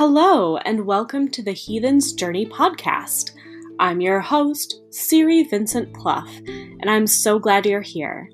[0.00, 3.32] Hello, and welcome to the Heathen's Journey podcast.
[3.78, 8.30] I'm your host, Siri Vincent Clough, and I'm so glad you're here.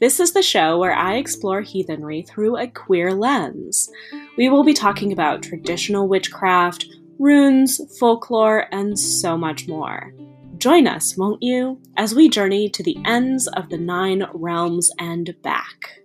[0.00, 3.90] This is the show where I explore heathenry through a queer lens.
[4.38, 6.86] We will be talking about traditional witchcraft,
[7.18, 10.14] runes, folklore, and so much more.
[10.58, 15.34] Join us, won't you, as we journey to the ends of the nine realms and
[15.42, 15.99] back.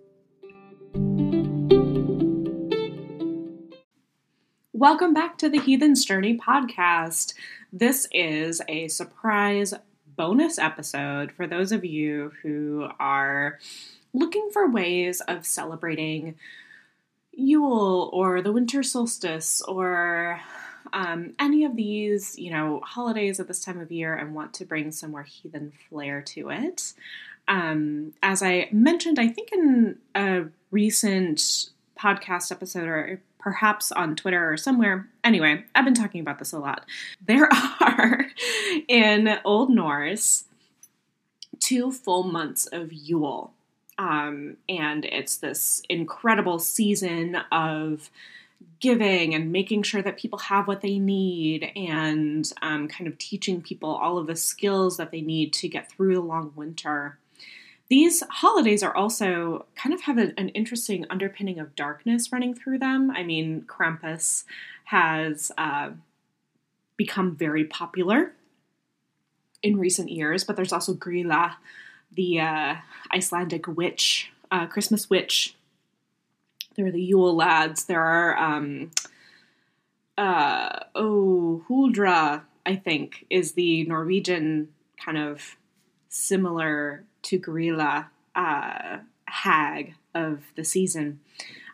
[4.76, 7.32] Welcome back to the Heathen's Journey podcast.
[7.72, 9.72] This is a surprise
[10.18, 13.58] bonus episode for those of you who are
[14.12, 16.34] looking for ways of celebrating
[17.32, 20.42] Yule or the winter solstice or
[20.92, 24.66] um, any of these, you know, holidays at this time of year and want to
[24.66, 26.92] bring some more heathen flair to it.
[27.48, 34.50] Um, as I mentioned, I think in a recent podcast episode or perhaps on Twitter
[34.50, 35.08] or somewhere.
[35.22, 36.86] Anyway, I've been talking about this a lot.
[37.26, 37.48] There
[37.80, 38.26] are
[38.88, 40.44] in Old Norse
[41.60, 43.52] two full months of Yule.
[43.98, 48.10] Um, and it's this incredible season of
[48.78, 53.62] giving and making sure that people have what they need and um, kind of teaching
[53.62, 57.18] people all of the skills that they need to get through the long winter.
[57.88, 63.12] These holidays are also kind of have an interesting underpinning of darkness running through them.
[63.12, 64.44] I mean, Krampus
[64.84, 65.90] has uh,
[66.96, 68.32] become very popular
[69.62, 71.56] in recent years, but there's also Grýla,
[72.12, 72.76] the uh,
[73.12, 75.54] Icelandic witch, uh, Christmas witch.
[76.74, 77.84] There are the Yule lads.
[77.84, 78.90] There are, um,
[80.18, 84.68] uh, oh, Huldra, I think, is the Norwegian
[85.02, 85.56] kind of
[86.08, 91.20] similar to uh, hag of the season.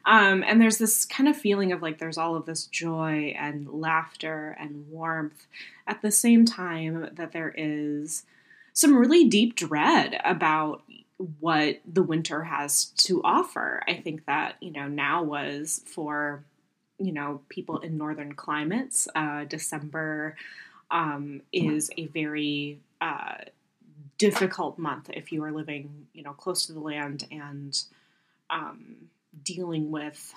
[0.05, 3.69] Um, and there's this kind of feeling of like there's all of this joy and
[3.69, 5.47] laughter and warmth
[5.87, 8.25] at the same time that there is
[8.72, 10.82] some really deep dread about
[11.38, 13.82] what the winter has to offer.
[13.87, 16.43] I think that, you know, now was for,
[16.99, 20.37] you know, people in northern climates, uh, December
[20.91, 23.37] um, is a very uh,
[24.31, 27.83] difficult month if you are living, you know, close to the land and
[28.50, 29.09] um,
[29.43, 30.33] dealing with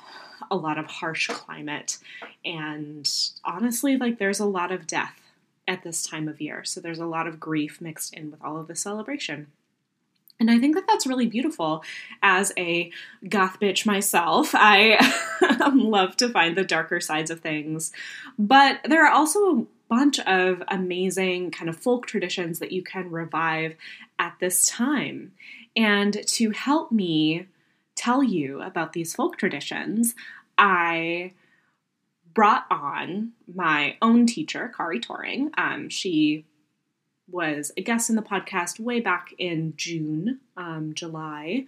[0.50, 2.00] a lot of harsh climate.
[2.44, 3.08] And
[3.44, 5.20] honestly, like there's a lot of death
[5.68, 6.64] at this time of year.
[6.64, 9.52] So there's a lot of grief mixed in with all of the celebration.
[10.40, 11.84] And I think that that's really beautiful.
[12.24, 12.92] As a
[13.30, 14.98] goth bitch myself, I
[15.76, 17.92] love to find the darker sides of things.
[18.40, 23.76] But there are also bunch of amazing kind of folk traditions that you can revive
[24.20, 25.34] at this time.
[25.76, 27.48] And to help me
[27.96, 30.16] tell you about these folk traditions,
[30.58, 31.34] I
[32.34, 35.52] brought on my own teacher, Kari Tauring.
[35.58, 36.46] Um, she
[37.28, 41.66] was a guest in the podcast way back in June, um, July,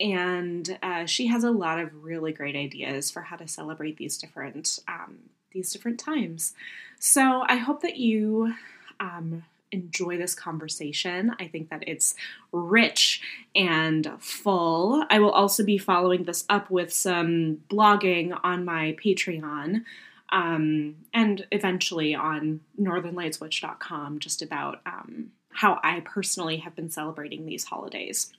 [0.00, 4.18] and uh, she has a lot of really great ideas for how to celebrate these
[4.18, 5.18] different um,
[5.56, 6.54] these different times.
[6.98, 8.54] So I hope that you
[9.00, 11.34] um, enjoy this conversation.
[11.40, 12.14] I think that it's
[12.52, 13.22] rich
[13.54, 15.04] and full.
[15.10, 19.84] I will also be following this up with some blogging on my Patreon.
[20.30, 27.64] Um, and eventually on northernlightswitch.com, just about um, how I personally have been celebrating these
[27.64, 28.32] holidays.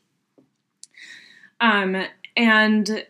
[1.59, 2.05] Um,
[2.35, 3.05] and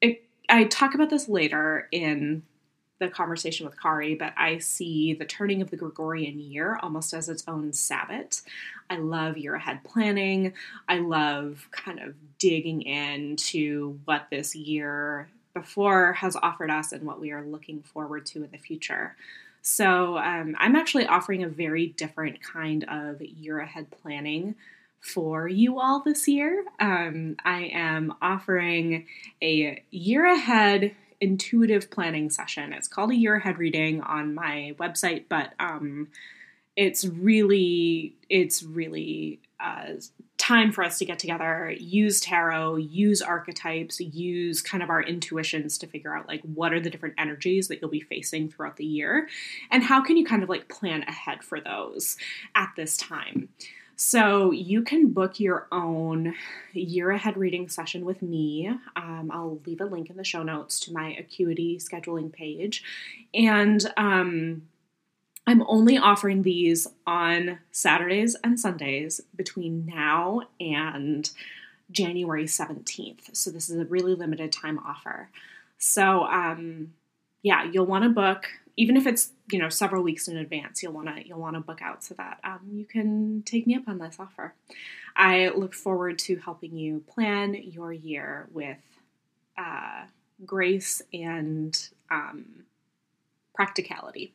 [0.00, 2.42] it, I talk about this later in
[2.98, 7.28] the conversation with Kari, but I see the turning of the Gregorian year almost as
[7.28, 8.42] its own Sabbath.
[8.88, 10.54] I love year ahead planning.
[10.88, 17.20] I love kind of digging into what this year before has offered us and what
[17.20, 19.16] we are looking forward to in the future.
[19.62, 24.54] So, um, I'm actually offering a very different kind of year ahead planning
[25.00, 26.64] for you all this year.
[26.78, 29.06] Um, I am offering
[29.42, 32.72] a year ahead intuitive planning session.
[32.72, 36.08] It's called a year ahead reading on my website, but um,
[36.76, 39.92] it's really it's really uh,
[40.36, 45.78] time for us to get together, use tarot, use archetypes, use kind of our intuitions
[45.78, 48.84] to figure out like what are the different energies that you'll be facing throughout the
[48.84, 49.28] year,
[49.70, 52.16] and how can you kind of like plan ahead for those
[52.54, 53.48] at this time.
[53.96, 56.34] So you can book your own
[56.74, 58.70] year ahead reading session with me.
[58.94, 62.84] Um, I'll leave a link in the show notes to my Acuity scheduling page.
[63.32, 64.68] And um,
[65.46, 71.30] I'm only offering these on Saturdays and Sundays between now and
[71.90, 73.34] January 17th.
[73.34, 75.30] So this is a really limited time offer.
[75.78, 76.92] So, um,
[77.42, 80.82] yeah, you'll want to book, even if it's you know several weeks in advance.
[80.82, 83.74] You'll want to you'll want to book out so that um, you can take me
[83.74, 84.54] up on this offer.
[85.14, 88.78] I look forward to helping you plan your year with
[89.56, 90.04] uh,
[90.44, 92.64] grace and um,
[93.54, 94.34] practicality.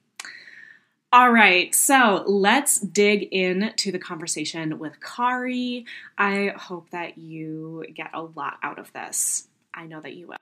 [1.13, 5.85] All right, so let's dig into the conversation with Kari.
[6.17, 9.49] I hope that you get a lot out of this.
[9.73, 10.38] I know that you will.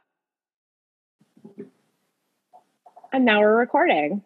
[3.12, 4.22] And now we're recording.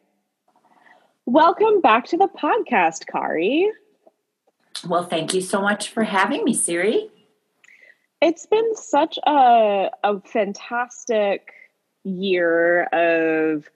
[1.26, 3.72] Welcome back to the podcast, Kari.
[4.86, 7.10] Well, thank you so much for having me, Siri.
[8.22, 11.54] It's been such a, a fantastic
[12.04, 13.70] year of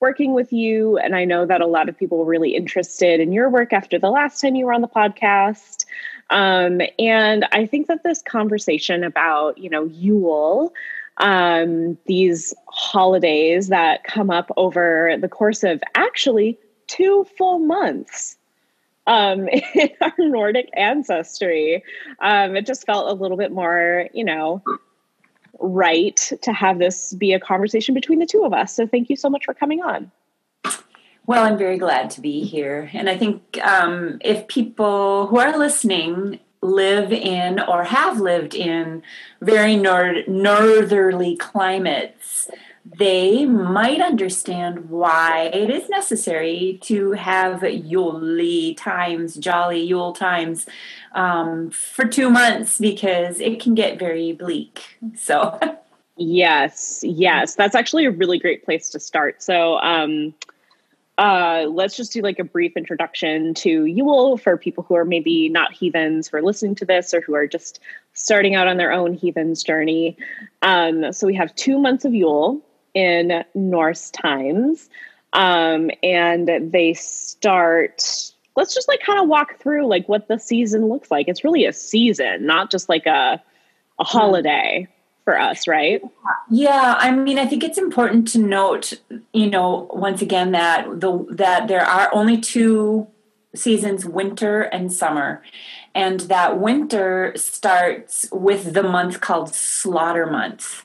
[0.00, 0.96] working with you.
[0.96, 3.98] And I know that a lot of people were really interested in your work after
[3.98, 5.84] the last time you were on the podcast.
[6.30, 10.72] Um, and I think that this conversation about, you know, Yule,
[11.18, 18.36] um, these holidays that come up over the course of actually two full months
[19.06, 21.82] um, in our Nordic ancestry,
[22.20, 24.62] um, it just felt a little bit more, you know,
[25.58, 28.74] right to have this be a conversation between the two of us.
[28.74, 30.10] So thank you so much for coming on.
[31.26, 32.88] Well, I'm very glad to be here.
[32.92, 39.02] And I think um, if people who are listening live in or have lived in
[39.40, 42.50] very nor- northerly climates,
[42.98, 50.66] they might understand why it is necessary to have Yule times, jolly Yule times,
[51.12, 54.98] um, for two months because it can get very bleak.
[55.16, 55.58] So,
[56.16, 59.42] yes, yes, that's actually a really great place to start.
[59.42, 60.34] So, um,
[61.18, 65.48] uh, let's just do like a brief introduction to Yule for people who are maybe
[65.48, 67.80] not heathens who are listening to this or who are just
[68.12, 70.16] starting out on their own heathens journey.
[70.62, 72.60] Um, so we have two months of Yule
[72.92, 74.90] in Norse times,
[75.32, 78.32] um, and they start.
[78.54, 81.28] Let's just like kind of walk through like what the season looks like.
[81.28, 83.42] It's really a season, not just like a
[83.98, 84.86] a holiday
[85.26, 86.00] for us, right?
[86.48, 88.92] Yeah, I mean, I think it's important to note,
[89.34, 93.08] you know, once again that the that there are only two
[93.52, 95.42] seasons, winter and summer,
[95.96, 100.84] and that winter starts with the month called slaughter month,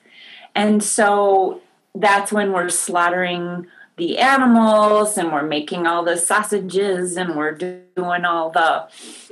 [0.56, 1.60] and so
[1.94, 8.24] that's when we're slaughtering the animals and we're making all the sausages and we're doing
[8.24, 8.88] all the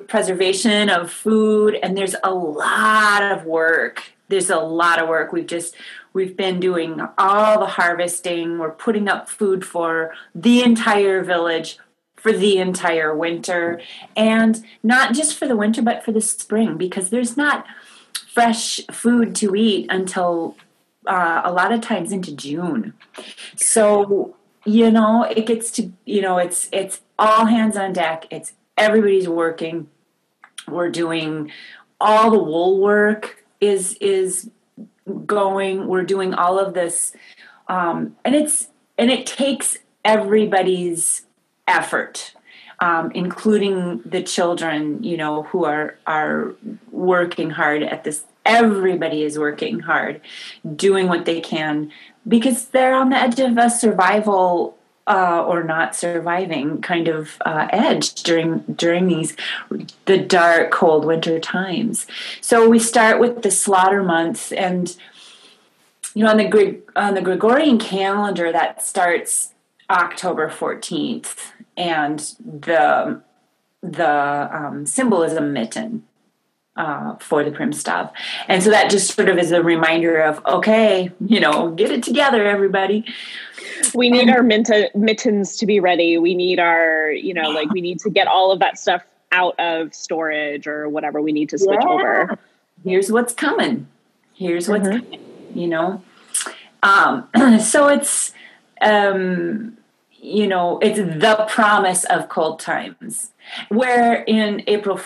[0.06, 1.78] preservation of food.
[1.82, 5.32] And there's a lot of work there's a lot of work.
[5.32, 5.74] We've just
[6.12, 8.58] we've been doing all the harvesting.
[8.58, 11.78] We're putting up food for the entire village
[12.16, 13.80] for the entire winter
[14.14, 17.64] and not just for the winter but for the spring because there's not
[18.32, 20.54] fresh food to eat until
[21.06, 22.92] uh, a lot of times into June.
[23.56, 24.36] So,
[24.66, 28.26] you know, it gets to, you know, it's it's all hands on deck.
[28.30, 29.88] It's everybody's working.
[30.68, 31.50] We're doing
[32.00, 34.50] all the wool work is is
[35.26, 37.12] going we're doing all of this
[37.68, 38.68] um, and it's
[38.98, 41.22] and it takes everybody's
[41.66, 42.34] effort
[42.80, 46.54] um, including the children you know who are are
[46.90, 48.24] working hard at this.
[48.46, 50.20] Everybody is working hard
[50.76, 51.92] doing what they can
[52.26, 54.76] because they're on the edge of a survival
[55.10, 59.36] uh, or not surviving kind of uh, edge during during these
[60.06, 62.06] the dark cold winter times.
[62.40, 64.96] So we start with the slaughter month and
[66.14, 69.52] you know on the on the gregorian calendar that starts
[69.88, 73.20] october 14th and the
[73.82, 76.04] the um, symbol is a mitten
[76.80, 78.10] uh, for the primstav.
[78.48, 82.02] And so that just sort of is a reminder of, okay, you know, get it
[82.02, 83.04] together, everybody.
[83.94, 86.16] We need our minta- mittens to be ready.
[86.16, 89.58] We need our, you know, like we need to get all of that stuff out
[89.60, 91.88] of storage or whatever we need to switch yeah.
[91.88, 92.38] over.
[92.82, 93.86] Here's what's coming.
[94.32, 95.04] Here's what's mm-hmm.
[95.04, 95.20] coming,
[95.54, 96.02] you know.
[96.82, 97.28] Um,
[97.60, 98.32] so it's,
[98.80, 99.76] um,
[100.12, 103.32] you know, it's the promise of cold times.
[103.68, 104.98] Where in April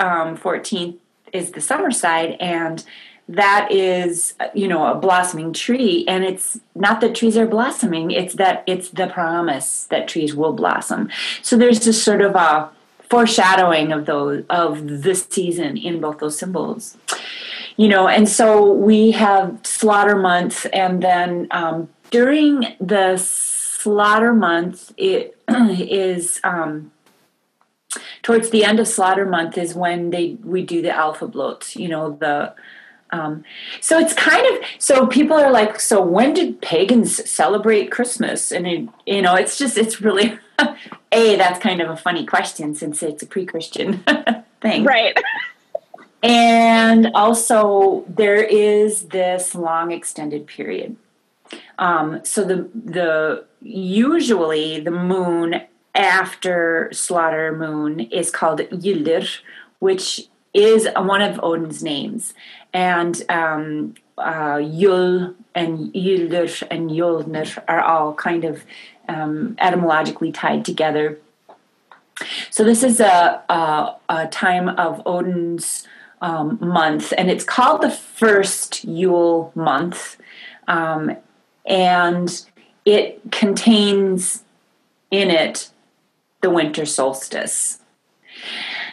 [0.00, 0.98] um, 14th,
[1.32, 2.84] is the summer side and
[3.28, 6.04] that is you know a blossoming tree.
[6.08, 10.52] And it's not that trees are blossoming it's that it's the promise that trees will
[10.52, 11.08] blossom.
[11.40, 12.70] So there's this sort of a
[13.08, 16.96] foreshadowing of those of the season in both those symbols.
[17.76, 24.92] You know and so we have slaughter month and then um, during the slaughter month
[24.96, 26.92] it is um,
[28.22, 32.16] towards the end of slaughter month is when they we do the álfablót you know
[32.20, 32.54] the
[33.12, 33.44] Um,
[33.80, 38.50] so it's kind of so people are like, so when did pagans celebrate Christmas?
[38.50, 40.38] And it, you know, it's just it's really
[41.12, 44.02] a that's kind of a funny question since it's a pre-Christian
[44.62, 45.14] thing, right?
[46.22, 50.96] and also there is this long extended period.
[51.78, 55.62] Um, so the the usually the moon
[55.94, 59.40] after slaughter moon is called Yldir,
[59.78, 62.34] which is one of Odin's names,
[62.72, 68.64] and um, uh, Yul and Yldir and Yulnir are all kind of
[69.08, 71.18] um, etymologically tied together.
[72.50, 75.86] So this is a, a, a time of Odin's
[76.20, 80.16] um, month, and it's called the first Yule month,
[80.68, 81.16] um,
[81.66, 82.46] and
[82.84, 84.44] it contains
[85.10, 85.71] in it
[86.42, 87.80] the winter solstice.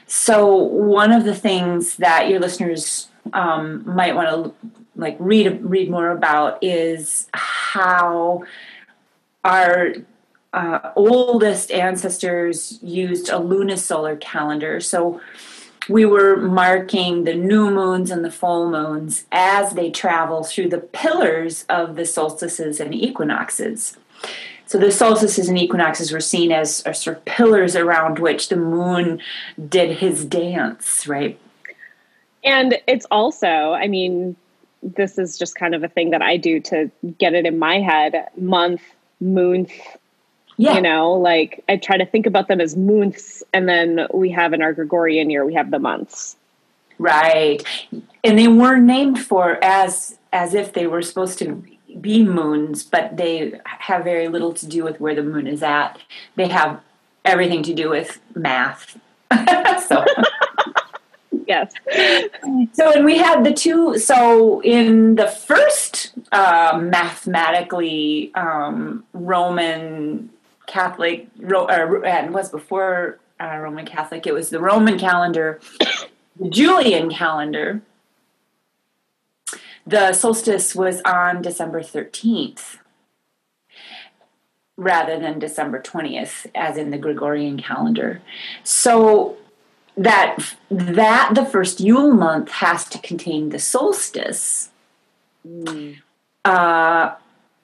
[0.08, 5.90] So one of the things that your listeners um, might want to like read read
[5.90, 8.44] more about is how
[9.44, 9.94] our
[10.54, 14.80] uh, oldest ancestors used a lunisolar calendar.
[14.80, 15.22] So
[15.88, 20.80] we were marking the new moons and the full moons as they travel through the
[20.80, 23.98] pillars of the solstices and equinoxes.
[24.70, 29.20] So the solstices and equinoxes were seen as sort of pillars around which the moon
[29.68, 31.40] did his dance, right?
[32.44, 34.36] And it's also, I mean,
[34.84, 37.80] this is just kind of a thing that I do to get it in my
[37.80, 38.84] head month,
[39.24, 39.72] moonth.
[40.58, 40.76] Yeah.
[40.76, 44.54] You know, like I try to think about them as moonths, and then we have
[44.54, 46.36] in our Gregorian year, we have the months.
[47.00, 47.64] Right.
[48.24, 51.64] And they were named for as as if they were supposed to
[52.00, 56.00] be moons, but they have very little to do with where the moon is at.
[56.36, 56.82] They have
[57.26, 58.98] everything to do with math.
[59.88, 60.06] so
[61.50, 61.74] yes.
[62.74, 63.98] So, and we had the two.
[63.98, 70.30] So, in the first uh, mathematically um, Roman
[70.68, 75.60] Catholic, or, and was before uh, Roman Catholic, it was the Roman calendar,
[76.40, 77.82] the Julian calendar
[79.90, 82.78] the solstice was on December 13th
[84.78, 88.22] rather than December 20th as in the Gregorian calendar.
[88.64, 89.38] So
[89.98, 94.70] that that the first Yule month has to contain the solstice
[95.46, 95.98] mm.
[96.46, 97.16] uh,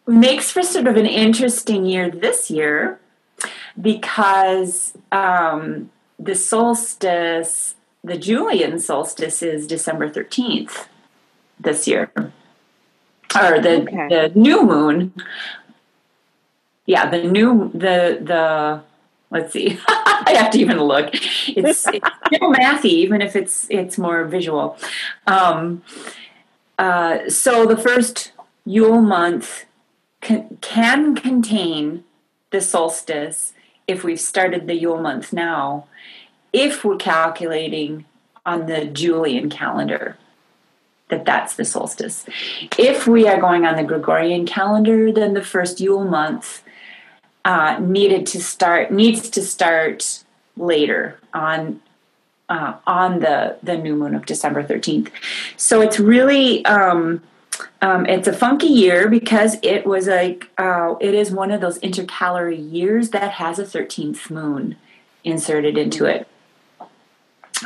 [0.08, 3.00] makes for sort of an interesting year this year
[3.79, 10.88] because um, the solstice, the Julian solstice, is December 13th
[11.65, 14.07] this year, or the okay.
[14.07, 15.13] the new moon.
[16.86, 18.81] Yeah, the new the the.
[19.31, 19.79] Let's see.
[19.88, 21.10] I have to even look.
[21.13, 24.77] It's, it's still mathy, even if it's it's more visual.
[25.27, 25.84] Um,
[26.77, 28.31] uh, so the first
[28.65, 29.65] Yule month
[30.22, 32.03] can, can contain
[32.51, 33.53] the solstice
[33.88, 35.86] if we've started the Yule month now,
[36.51, 38.05] if we're calculating
[38.45, 40.17] on the Julian calendar
[41.09, 42.25] that that's the solstice.
[42.77, 46.63] If we are going on the Gregorian calendar, then the first Yule month
[47.43, 50.24] uh, needed to start needs to start
[50.57, 51.81] later on
[52.50, 55.12] uh, on the the new moon of December thirteenth.
[55.57, 57.21] So it's really um,
[57.81, 61.77] um, it's a funky year because it was like uh, it is one of those
[61.79, 64.75] intercalary years that has a thirteenth moon
[65.24, 66.27] inserted into it.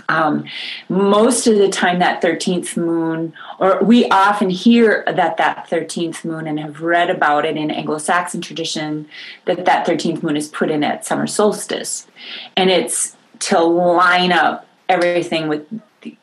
[0.07, 0.45] Um,
[0.87, 6.47] most of the time, that 13th moon, or we often hear that that 13th moon
[6.47, 9.07] and have read about it in Anglo Saxon tradition
[9.45, 12.07] that that 13th moon is put in at summer solstice.
[12.55, 15.65] And it's to line up everything with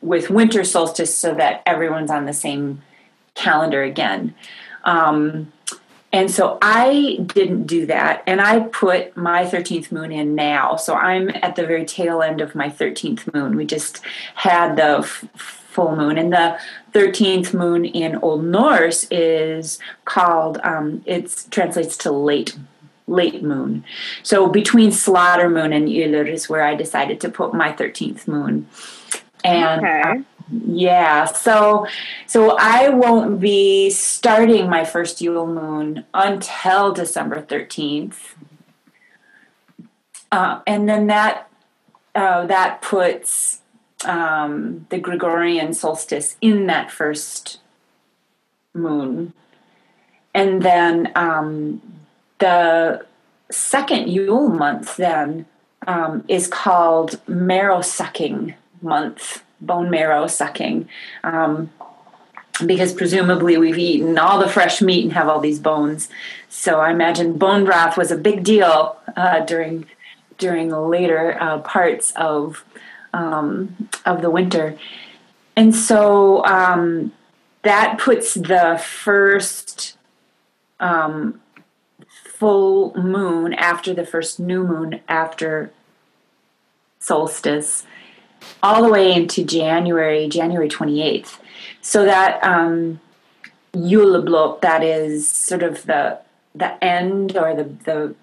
[0.01, 2.81] with winter solstice so that everyone's on the same
[3.35, 4.33] calendar again.
[4.83, 5.51] Um,
[6.13, 8.23] and so I didn't do that.
[8.25, 10.77] And I put my 13th moon in now.
[10.77, 13.57] So I'm at the very tail end of my 13th moon.
[13.57, 14.01] We just
[14.35, 16.17] had the f- full moon.
[16.17, 16.57] And the
[16.93, 22.57] 13th moon in Old Norse is called, um, it translates to late
[23.09, 23.85] late moon.
[24.21, 28.67] So between slaughter moon and Ylur is where I decided to put my 13th moon.
[29.45, 30.23] And okay.
[30.49, 31.87] Yeah, so
[32.25, 38.35] so I won't be starting my first Yule moon until December thirteenth,
[40.31, 41.49] uh, and then that
[42.15, 43.61] uh, that puts
[44.05, 47.59] um, the Gregorian solstice in that first
[48.73, 49.33] moon,
[50.33, 51.81] and then um,
[52.39, 53.05] the
[53.51, 55.45] second Yule month then
[55.87, 60.87] um, is called marrow sucking month bone marrow sucking.
[61.23, 61.71] Um,
[62.65, 66.09] because presumably we've eaten all the fresh meat and have all these bones.
[66.49, 69.85] So I imagine bone broth was a big deal uh, during
[70.37, 72.63] during later uh, parts of
[73.13, 74.77] um, of the winter,
[75.55, 77.13] and so um,
[77.63, 79.97] that puts the first
[80.79, 81.39] um,
[82.07, 85.71] full moon after the first new moon after
[86.99, 87.85] solstice
[88.63, 91.39] all the way into January, January 28th.
[91.81, 92.99] So that um,
[93.73, 96.19] Juleblot, that is sort of the
[96.55, 98.15] the end or the the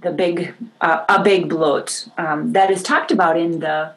[0.00, 3.92] the big uh, a big blot um, that is talked about in the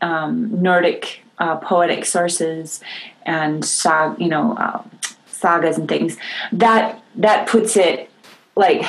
[0.00, 2.80] um, Nordic uh, poetic sources
[3.24, 4.82] and sag, you know uh,
[5.26, 6.16] sagas and things.
[6.52, 8.10] That that puts it
[8.56, 8.84] like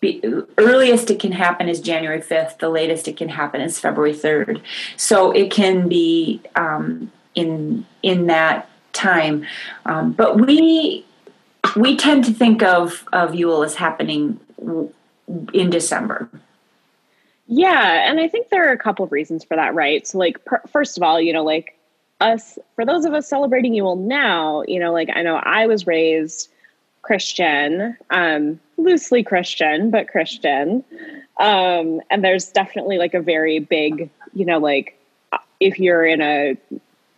[0.00, 0.22] be,
[0.56, 2.58] earliest it can happen is January 5th.
[2.58, 4.62] The latest it can happen is February 3rd.
[4.96, 9.46] So it can be um, in in that time.
[9.86, 11.04] Um, but we
[11.76, 14.40] we tend to think of of Yule as happening
[15.52, 16.28] in December.
[17.46, 20.06] Yeah, and I think there are a couple of reasons for that, right?
[20.06, 21.76] So, like, per- first of all, you know, like
[22.20, 25.86] us, for those of us celebrating Yule now, you know, like I know I was
[25.86, 26.48] raised
[27.02, 30.84] Christian, um, loosely Christian, but Christian.
[31.38, 34.98] Um, and there's definitely like a very big, you know, like
[35.58, 36.56] if you're in a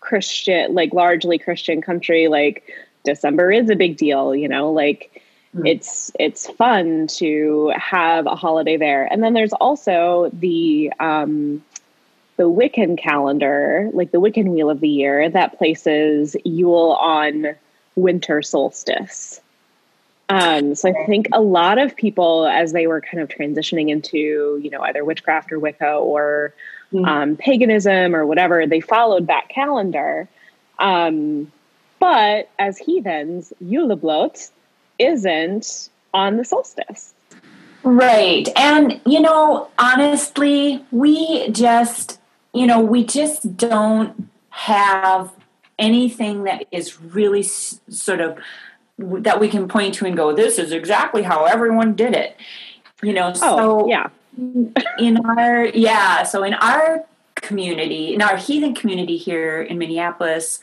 [0.01, 2.65] Christian, like largely Christian country, like
[3.05, 5.23] December is a big deal, you know, like
[5.55, 5.67] mm.
[5.67, 9.05] it's it's fun to have a holiday there.
[9.05, 11.63] And then there's also the um
[12.37, 17.55] the Wiccan calendar, like the Wiccan wheel of the year that places Yule on
[17.95, 19.41] winter solstice.
[20.33, 24.59] Um, so I think a lot of people, as they were kind of transitioning into,
[24.63, 26.55] you know, either witchcraft or Wicca or
[26.91, 27.05] mm-hmm.
[27.05, 30.29] um, paganism or whatever, they followed that calendar.
[30.79, 31.53] Um,
[32.01, 34.51] but as heathens, Juleblot
[34.99, 37.13] isn't on the solstice.
[37.83, 38.49] Right.
[38.57, 42.19] And, you know, honestly, we just,
[42.55, 45.31] you know, we just don't have
[45.79, 48.39] anything that is really s- sort of
[49.21, 52.37] that we can point to and go, this is exactly how everyone did it.
[53.03, 54.09] You know, oh, so yeah.
[54.99, 60.61] in our yeah, so in our community, in our heathen community here in Minneapolis,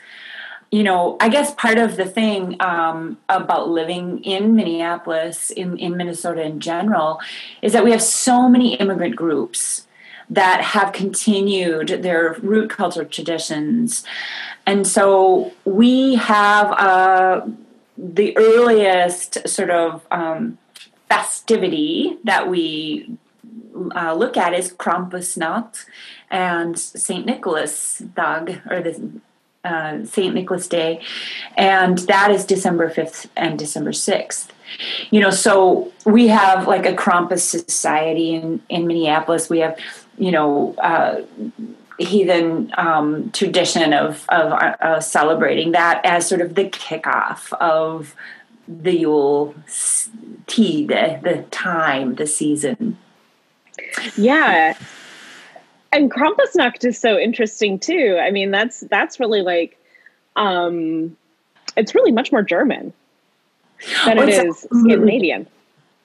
[0.71, 5.97] you know, I guess part of the thing um, about living in Minneapolis, in, in
[5.97, 7.19] Minnesota in general,
[7.62, 9.88] is that we have so many immigrant groups
[10.30, 14.04] that have continued their root cultural traditions.
[14.67, 17.52] And so we have a
[18.01, 20.57] the earliest sort of um,
[21.09, 23.17] festivity that we
[23.93, 25.85] uh, look at is Krampusnacht
[26.31, 29.12] and Saint Nicholas Dag, or the
[29.65, 31.01] uh, Saint Nicholas Day,
[31.57, 34.53] and that is December fifth and December sixth.
[35.09, 39.49] You know, so we have like a Krampus society in in Minneapolis.
[39.49, 39.77] We have,
[40.17, 40.73] you know.
[40.77, 41.23] Uh,
[41.99, 48.15] heathen um, tradition of of uh, celebrating that as sort of the kickoff of
[48.67, 49.55] the Yule
[50.47, 52.97] tea, the the time, the season.
[54.15, 54.77] Yeah,
[55.91, 58.19] and Krampusnacht is so interesting too.
[58.21, 59.77] I mean, that's that's really like,
[60.35, 61.17] um,
[61.75, 62.93] it's really much more German
[64.05, 65.47] than well, it is Scandinavian.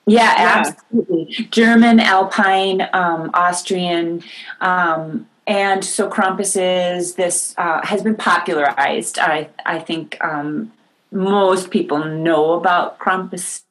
[0.07, 1.47] Yeah, yeah, absolutely.
[1.49, 4.23] German, Alpine, um, Austrian.
[4.61, 9.19] Um, and so Krampus is this uh, has been popularized.
[9.19, 10.71] I I think um,
[11.11, 13.63] most people know about Krampus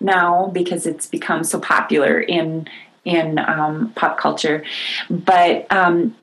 [0.00, 2.68] now because it's become so popular in
[3.04, 4.64] in um, pop culture.
[5.08, 6.16] But um,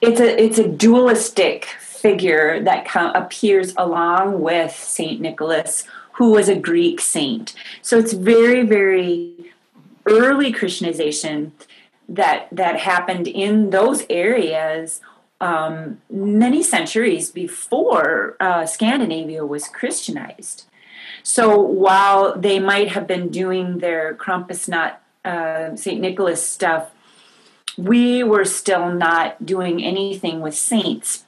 [0.00, 6.56] it's a it's a dualistic figure that appears along with Saint Nicholas, who was a
[6.56, 7.54] Greek saint.
[7.80, 9.32] So it's very very
[10.06, 11.52] early Christianization
[12.08, 15.00] that that happened in those areas
[15.40, 20.64] um, many centuries before uh, Scandinavia was Christianized.
[21.22, 26.00] So while they might have been doing their Krampusnacht, uh, St.
[26.00, 26.90] Nicholas stuff,
[27.76, 31.24] we were still not doing anything with saints,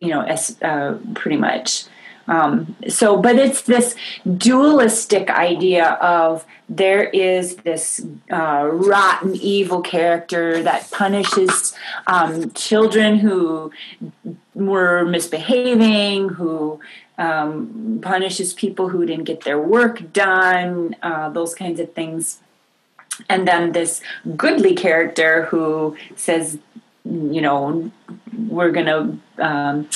[0.00, 1.84] you know, as, uh, pretty much.
[2.26, 3.94] Um, so, but it's this
[4.38, 11.74] dualistic idea of there is this uh, rotten, evil character that punishes
[12.06, 13.70] um, children who
[14.54, 16.80] were misbehaving, who
[17.18, 22.40] um, punishes people who didn't get their work done, uh, those kinds of things.
[23.28, 24.00] And then this
[24.36, 26.58] goodly character who says,
[27.04, 27.90] you know,
[28.48, 29.44] we're going to.
[29.44, 29.88] Um,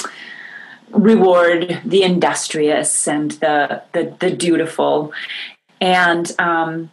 [0.91, 5.13] reward the industrious and the the, the dutiful,
[5.81, 6.91] and um,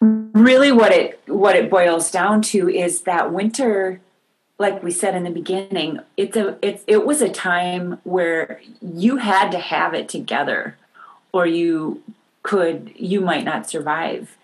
[0.00, 4.00] really what it what it boils down to is that winter
[4.58, 9.16] like we said in the beginning it's a it's it was a time where you
[9.16, 10.76] had to have it together
[11.32, 12.02] or you
[12.42, 14.36] could you might not survive.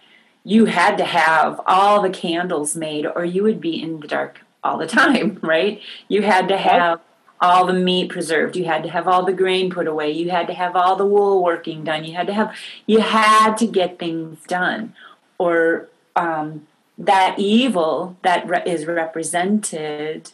[0.45, 4.41] You had to have all the candles made or you would be in the dark
[4.63, 5.81] all the time right?
[6.09, 7.01] You had to have
[7.41, 8.57] all the meat preserved.
[8.57, 10.11] You had to have all the grain put away.
[10.11, 12.05] You had to have all the wool working done.
[12.05, 14.95] You had to have you had to get things done.
[15.39, 16.67] Or um,
[16.97, 20.31] that evil that re- is represented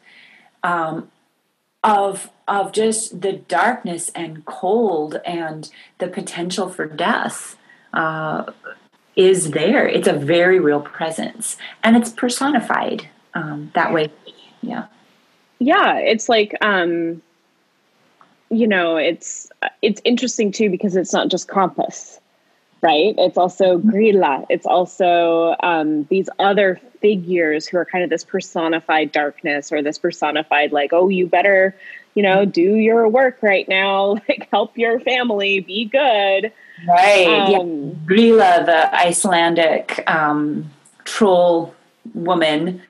[0.62, 1.10] um,
[1.82, 7.56] of of just the darkness and cold and the potential for death
[7.92, 8.52] uh,
[9.16, 9.86] is there.
[9.88, 14.10] It's a very real presence, and it's personified um, that way.
[14.62, 14.86] Yeah,
[15.60, 15.98] yeah.
[15.98, 17.22] It's like um,
[18.50, 19.48] you know, it's
[19.80, 22.18] it's interesting too because it's not just Krampus
[22.82, 23.14] right?
[23.18, 24.46] It's also Grýla.
[24.48, 29.98] It's also um, these other figures who are kind of this personified darkness or this
[29.98, 31.74] personified, like, oh, you better,
[32.14, 36.52] you know, do your work right now, like help your family, be good.
[36.88, 37.26] Right.
[37.26, 37.58] Um, yeah.
[38.06, 40.70] Grýla, the Icelandic um,
[41.04, 41.74] troll
[42.14, 42.82] woman,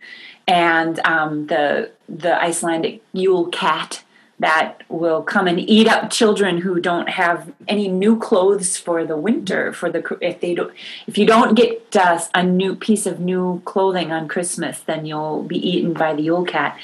[0.50, 4.02] and um, the the Icelandic Yule cat
[4.40, 9.16] that will come and eat up children who don't have any new clothes for the
[9.16, 10.72] winter for the if they don't
[11.06, 15.42] if you don't get uh, a new piece of new clothing on christmas then you'll
[15.42, 16.76] be eaten by the yule cat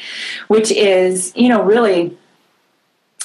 [0.49, 2.17] which is you know really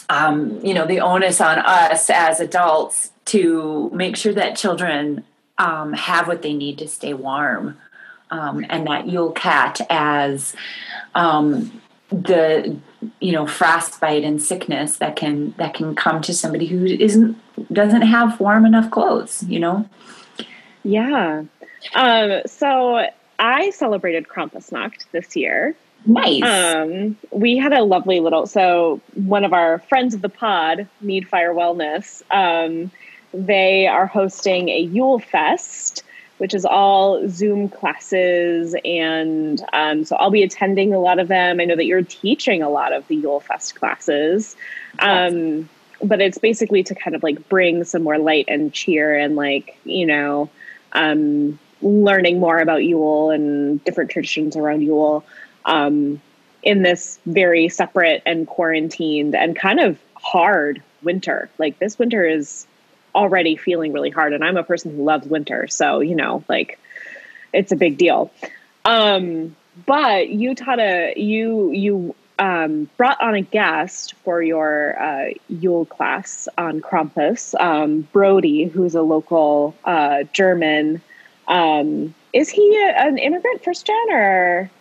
[0.09, 5.25] um, you know the onus on us as adults to make sure that children
[5.57, 7.77] um, have what they need to stay warm
[8.31, 10.55] um, and that yule cat as
[11.15, 12.77] um, the
[13.19, 17.37] you know frostbite and sickness that can that can come to somebody who isn't
[17.73, 19.87] doesn't have warm enough clothes you know?
[20.83, 21.43] Yeah.
[21.95, 23.07] Um so
[23.39, 25.75] i celebrated krampusnacht this year.
[26.05, 26.43] Nice.
[26.43, 31.27] Um we had a lovely little so one of our friends of the pod Need
[31.29, 32.91] fire wellness um
[33.33, 36.03] they are hosting a yule fest
[36.41, 38.75] which is all Zoom classes.
[38.83, 41.59] And um, so I'll be attending a lot of them.
[41.59, 44.55] I know that you're teaching a lot of the Yule Fest classes.
[44.97, 45.69] Um,
[46.03, 49.77] but it's basically to kind of like bring some more light and cheer and like,
[49.83, 50.49] you know,
[50.93, 55.23] um, learning more about Yule and different traditions around Yule
[55.65, 56.19] um,
[56.63, 61.51] in this very separate and quarantined and kind of hard winter.
[61.59, 62.65] Like this winter is
[63.15, 66.79] already feeling really hard and i'm a person who loves winter so you know like
[67.53, 68.31] it's a big deal
[68.85, 75.29] um but you taught a you you um, brought on a guest for your uh,
[75.47, 81.01] Yule class on Krampus, um, Brody, who's a local uh, German.
[81.47, 84.71] Um, is he a, an immigrant first gen or?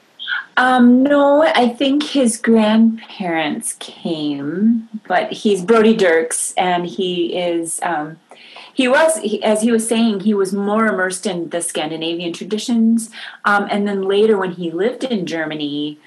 [0.56, 7.80] Um, no, I think his grandparents came, but he's Brody Dirks, and he is.
[7.82, 8.18] Um,
[8.72, 13.10] he was, as he was saying, he was more immersed in the Scandinavian traditions,
[13.44, 15.98] um, and then later, when he lived in Germany,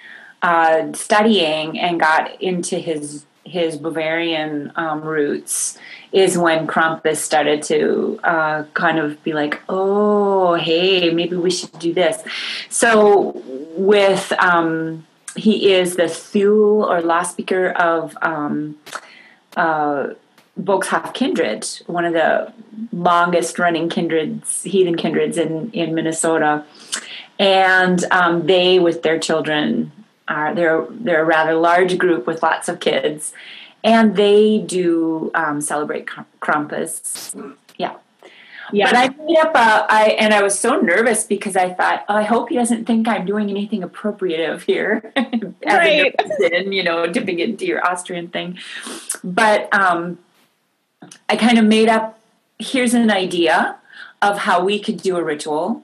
[0.42, 5.78] uh, studying and got into his his Bavarian um, roots
[6.12, 11.78] is when Krampus started to uh, kind of be like, oh, hey, maybe we should
[11.80, 12.24] do this.
[12.70, 13.42] So
[13.76, 18.78] with um, he is the Thule or lawspeaker of um,
[19.58, 20.10] uh,
[21.14, 22.54] Kindred, one of the
[22.92, 26.64] longest running kindreds, heathen kindreds in, in Minnesota.
[27.40, 29.92] And um, they, with their children,
[30.28, 33.34] are they're they're a rather large group with lots of kids,
[33.84, 36.08] and they do um, celebrate
[36.42, 37.56] Krampus.
[37.78, 37.96] Yeah.
[38.72, 38.90] Yeah.
[38.90, 42.16] But I made up a, I, and I was so nervous because I thought, oh,
[42.16, 45.12] I hope he doesn't think I'm doing anything appropriative here.
[45.66, 46.16] right.
[46.52, 48.58] in, you know, dipping into your Austrian thing.
[49.24, 50.18] But um,
[51.30, 52.20] I kind of made up,
[52.58, 53.78] here's an idea
[54.22, 55.84] of how we could do a ritual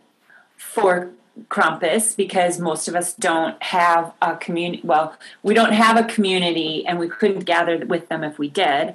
[0.57, 1.11] for
[1.49, 4.81] Krampus because most of us don't have a community.
[4.83, 8.93] Well, we don't have a community, and we couldn't gather with them if we did.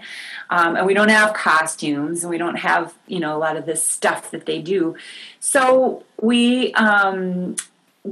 [0.50, 3.66] Um, and we don't have costumes, and we don't have you know a lot of
[3.66, 4.96] this stuff that they do.
[5.40, 7.56] So we um,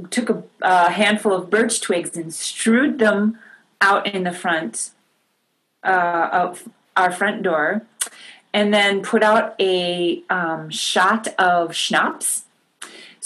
[0.09, 3.37] took a, a, handful of birch twigs and strewed them
[3.81, 4.91] out in the front
[5.83, 7.83] uh, of our front door,
[8.53, 12.43] and then put out a um, shot of schnapps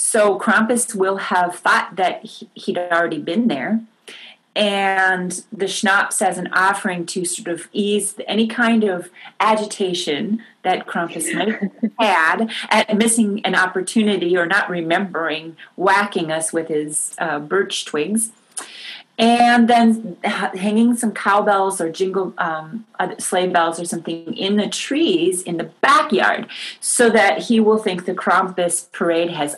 [0.08, 3.82] so Krampus will have thought that he'd already been there
[4.56, 10.86] and the schnapps as an offering to sort of ease any kind of agitation that
[10.86, 17.14] Krampus might have had at missing an opportunity or not remembering whacking us with his
[17.18, 18.32] uh, birch twigs.
[19.18, 22.86] And then hanging some cowbells or jingle um,
[23.18, 26.46] sleigh bells or something in the trees in the backyard
[26.80, 29.56] so that he will think the Krampus parade has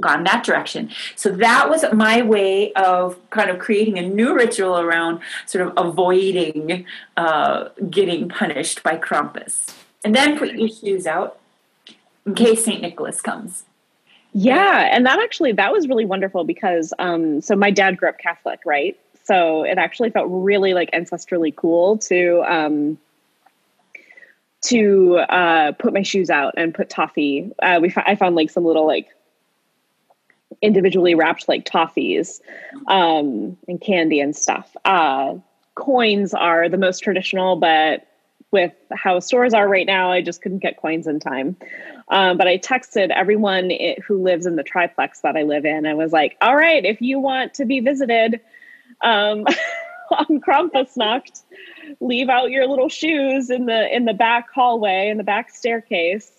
[0.00, 0.90] gone that direction.
[1.14, 5.72] So that was my way of kind of creating a new ritual around sort of
[5.76, 9.74] avoiding uh, getting punished by Krampus.
[10.04, 11.38] And then put your shoes out
[12.24, 12.80] in case St.
[12.80, 13.64] Nicholas comes.
[14.32, 18.18] Yeah, and that actually that was really wonderful because um so my dad grew up
[18.18, 18.98] Catholic, right?
[19.24, 22.98] So it actually felt really like ancestrally cool to um
[24.66, 27.52] to uh, put my shoes out and put toffee.
[27.62, 29.08] Uh, we f- I found like some little like
[30.62, 32.40] individually wrapped like toffees
[32.88, 34.76] um, and candy and stuff.
[34.84, 35.34] Uh,
[35.74, 38.06] coins are the most traditional, but
[38.50, 41.56] with how stores are right now, I just couldn't get coins in time.
[42.08, 45.86] Um, but I texted everyone it, who lives in the triplex that I live in.
[45.86, 48.40] I was like, all right, if you want to be visited
[49.02, 49.44] um,
[50.10, 51.42] on Krampusnacht,
[52.00, 56.30] leave out your little shoes in the in the back hallway in the back staircase.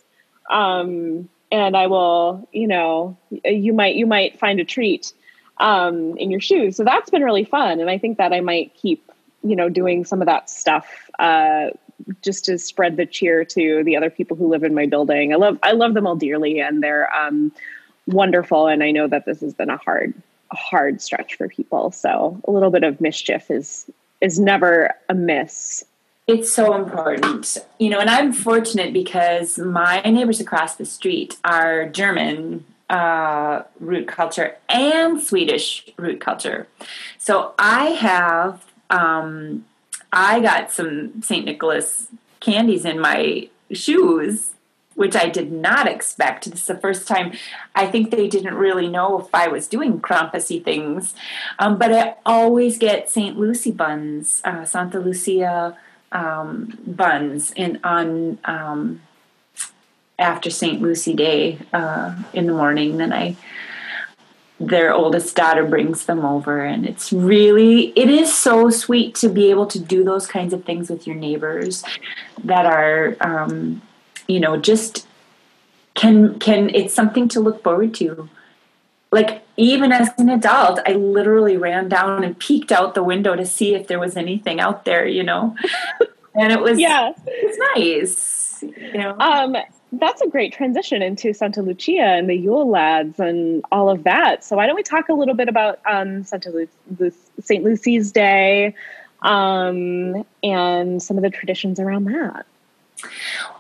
[0.50, 5.14] Um, and I will, you know, you might you might find a treat
[5.58, 6.76] um, in your shoes.
[6.76, 9.12] So that's been really fun, and I think that I might keep,
[9.44, 11.70] you know, doing some of that stuff uh,
[12.22, 15.34] just to spread the cheer to the other people who live in my building.
[15.34, 17.52] I love I love them all dearly, and they're um,
[18.08, 18.68] wonderful.
[18.68, 20.14] And I know that this has been a hard
[20.52, 23.90] a hard stretch for people, so a little bit of mischief is
[24.22, 25.86] is never amiss.
[26.28, 27.58] It's so important.
[27.80, 34.10] You know, and I'm fortunate because my neighbors across the street are German uh, root
[34.10, 36.68] culture and Swedish root culture.
[37.18, 39.66] So I have, um,
[40.12, 41.46] I got some St.
[41.46, 42.08] Nicholas
[42.42, 44.52] candies in my shoes,
[44.96, 46.50] which I did not expect.
[46.50, 47.34] This is the first time
[47.74, 51.14] I think they didn't really know if I was doing Krampusy things.
[51.58, 53.38] Um, but I always get St.
[53.38, 55.78] Lucy buns, uh, Santa Lucia
[56.12, 59.02] um, buns in on um,
[60.20, 60.82] after St.
[60.82, 62.98] Lucy Day uh, in the morning.
[62.98, 63.36] Then I
[64.60, 69.52] their oldest daughter brings them over and it's really it is so sweet to be
[69.52, 71.84] able to do those kinds of things with your neighbors
[72.44, 73.82] that are um,
[74.28, 75.08] you know just
[75.94, 78.28] can can it's something to look forward to
[79.12, 83.46] like even as an adult i literally ran down and peeked out the window to
[83.46, 85.56] see if there was anything out there you know?
[86.40, 87.14] And it was yeah.
[87.26, 89.16] it's nice you know?
[89.20, 89.56] Um
[89.94, 94.44] that's a great transition into santa lucia and the yule lads and all of that.
[94.44, 96.68] So why don't we talk a little bit about um santa Lu-
[97.00, 98.76] Lu- st lucy's day
[99.24, 102.46] um and some of the traditions around that?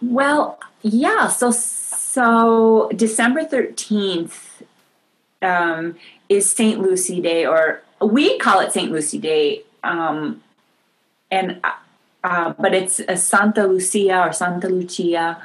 [0.01, 4.46] Well yeah so so december 13th
[5.41, 5.95] um,
[6.29, 6.79] is St.
[6.79, 8.91] Lucy Day, or we call it St.
[8.91, 10.43] Lucy Day, um,
[11.31, 11.61] and
[12.23, 15.41] uh, but it's Santa Lucia or Santa Lucia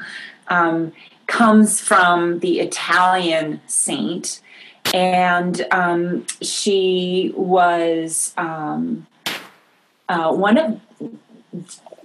[0.49, 0.93] um,
[1.27, 4.41] comes from the Italian saint,
[4.93, 9.07] and um, she was um,
[10.09, 10.81] uh, one of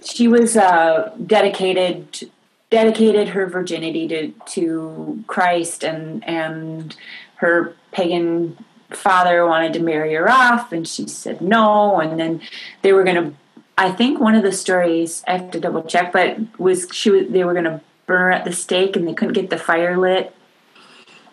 [0.04, 2.30] she was uh, dedicated
[2.70, 6.96] dedicated her virginity to to Christ and and
[7.38, 8.56] her pagan
[8.90, 12.40] father wanted to marry her off and she said no and then
[12.82, 13.36] they were going to
[13.76, 17.28] i think one of the stories i have to double check but was she was
[17.28, 19.98] they were going to burn her at the stake and they couldn't get the fire
[19.98, 20.34] lit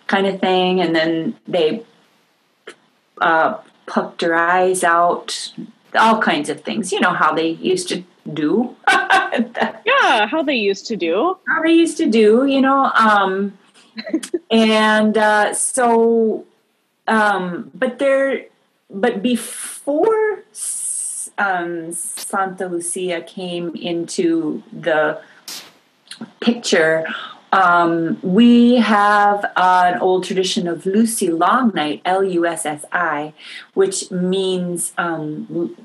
[0.08, 1.84] kind of thing and then they
[3.22, 5.54] uh, puffed her eyes out
[5.98, 8.76] all kinds of things you know how they used to do.
[9.86, 11.38] Yeah how they used to do.
[11.48, 13.58] How they used to do you know um
[14.52, 16.46] and uh, so,
[17.08, 18.46] um, but there,
[18.90, 20.44] but before
[21.38, 25.22] um, Santa Lucia came into the
[26.40, 27.06] picture,
[27.52, 33.34] um, we have an old tradition of Lussi Long Night, L U S S I,
[33.74, 35.76] which means um,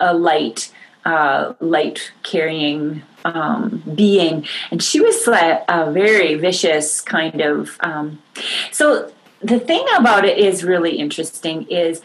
[0.00, 0.72] a light
[1.04, 7.76] uh, light carrying um, being, and she was like a very vicious kind of.
[7.80, 8.22] Um,
[8.70, 12.00] so the thing about it is really interesting is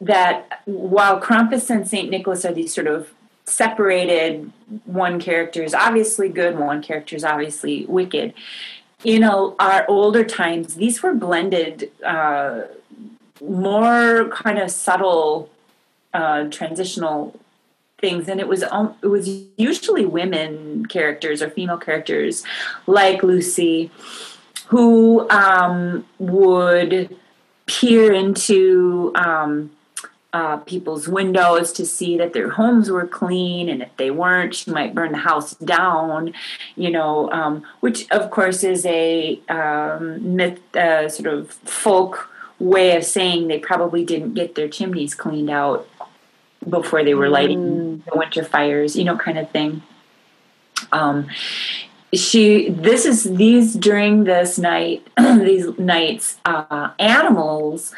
[0.00, 3.12] that while Krampus and Saint Nicholas are these sort of
[3.44, 4.52] separated,
[4.84, 8.34] one character is obviously good, one character is obviously wicked.
[9.04, 12.62] In a, our older times, these were blended, uh,
[13.40, 15.50] more kind of subtle
[16.12, 17.38] uh, transitional
[17.98, 22.44] things, and it was it was usually women characters or female characters,
[22.86, 23.90] like Lucy,
[24.68, 27.16] who um, would
[27.66, 29.70] peer into um,
[30.32, 34.70] uh, people's windows to see that their homes were clean, and if they weren't, she
[34.70, 36.32] might burn the house down.
[36.76, 42.30] You know, um, which of course is a um, myth, uh, sort of folk
[42.60, 45.88] way of saying they probably didn't get their chimneys cleaned out
[46.68, 48.04] before they were lighting mm.
[48.04, 48.96] the winter fires.
[48.96, 49.82] You know, kind of thing.
[50.92, 51.28] Um,
[52.14, 57.92] she this is these during this night these nights uh, animals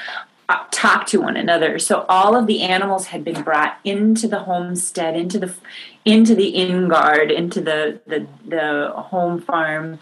[0.50, 1.78] uh, talk to one another.
[1.78, 5.54] So all of the animals had been brought into the homestead, into the
[6.04, 10.00] into the inn guard, into the the, the home farm,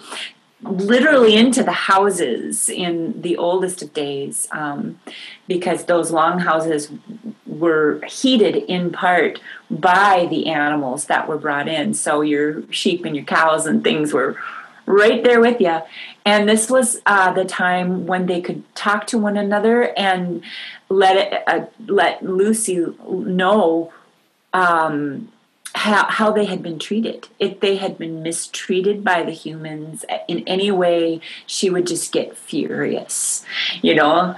[0.62, 4.98] literally into the houses in the oldest of days, um,
[5.46, 6.90] because those long houses
[7.46, 9.40] were heated in part
[9.70, 11.94] by the animals that were brought in.
[11.94, 14.36] So your sheep and your cows and things were
[14.86, 15.80] right there with you.
[16.24, 20.42] And this was uh, the time when they could talk to one another and
[20.88, 23.92] let it, uh, let Lucy know
[24.52, 25.30] um,
[25.74, 27.28] how, how they had been treated.
[27.38, 32.12] If they had been mistreated by the humans uh, in any way, she would just
[32.12, 33.44] get furious,
[33.82, 34.36] you know.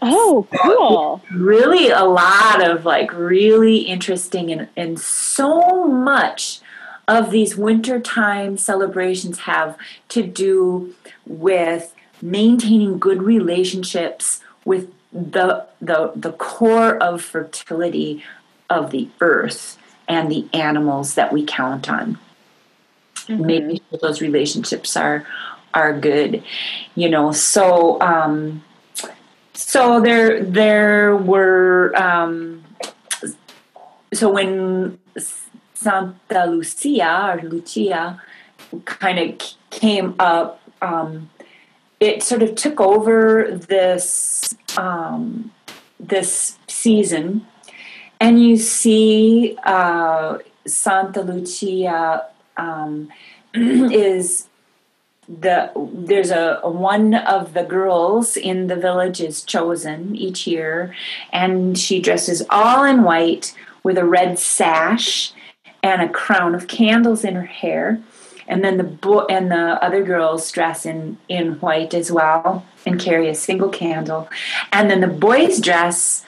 [0.00, 1.22] Oh, cool.
[1.32, 6.60] Really, a lot of like really interesting and, and so much
[7.08, 9.76] of these wintertime celebrations have
[10.10, 10.94] to do
[11.26, 18.22] with maintaining good relationships with the the the core of fertility
[18.68, 19.77] of the earth
[20.08, 22.18] and the animals that we count on.
[23.26, 23.46] Mm-hmm.
[23.46, 25.26] Making sure those relationships are
[25.74, 26.42] are good,
[26.94, 27.32] you know.
[27.32, 28.64] So um,
[29.52, 32.64] so there there were um,
[34.12, 34.98] so when
[35.74, 38.20] Santa Lucia or Lucia
[38.84, 40.60] kind of came up.
[40.80, 41.30] Um,
[42.00, 45.52] it sort of took over this um,
[45.98, 47.46] this season,
[48.20, 52.26] and you see uh, Santa Lucia
[52.56, 53.10] um,
[53.54, 54.48] is
[55.28, 60.94] the there's a, one of the girls in the village is chosen each year
[61.32, 65.32] and she dresses all in white with a red sash
[65.82, 68.00] and a crown of candles in her hair.
[68.48, 72.98] And then the boy and the other girls dress in in white as well and
[72.98, 74.30] carry a single candle.
[74.72, 76.24] And then the boys dress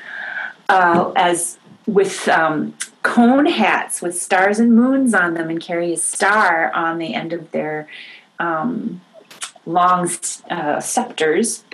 [0.69, 1.59] uh, as
[1.93, 6.99] with um, cone hats with stars and moons on them and carry a star on
[6.99, 7.89] the end of their
[8.39, 9.01] um,
[9.67, 10.09] long
[10.51, 11.65] uh, scepters.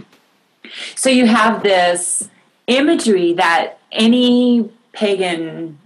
[0.94, 2.28] So you have this
[2.66, 5.78] imagery that any pagan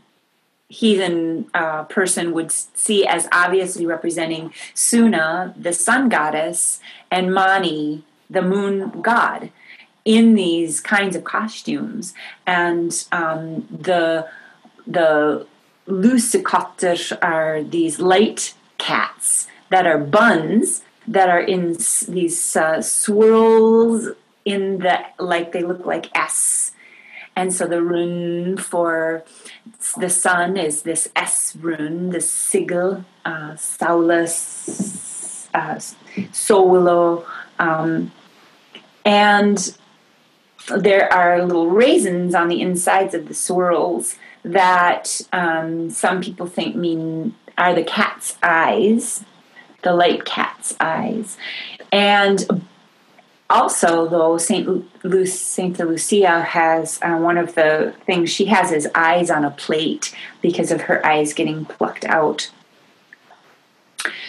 [0.68, 8.42] heathen uh, person would see as obviously representing Sunna, the sun goddess, and Mani, the
[8.42, 9.50] moon god,
[10.04, 12.14] in these kinds of costumes.
[12.46, 14.28] And um, the
[14.86, 15.46] the
[15.86, 21.76] Lussekatter are these light cats that are buns that are in
[22.08, 24.08] these uh, swirls
[24.44, 26.72] in the like they look like S
[27.36, 29.24] and so the rune for
[29.96, 35.78] the sun is this S rune, the sigil, uh, Saulus, uh,
[36.32, 37.24] Solo.
[37.58, 38.12] Um,
[39.04, 39.74] and
[40.78, 46.76] there are little raisins on the insides of the swirls that um, some people think
[46.76, 49.24] mean are the cat's eyes,
[49.82, 51.36] the light cat's eyes.
[51.92, 52.64] And
[53.50, 54.68] also, though, Saint
[55.04, 59.50] Lu- Saint Lucia has uh, one of the things she has is eyes on a
[59.50, 62.50] plate because of her eyes getting plucked out.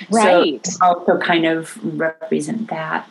[0.10, 0.66] Right.
[0.66, 3.10] So also kind of represent that.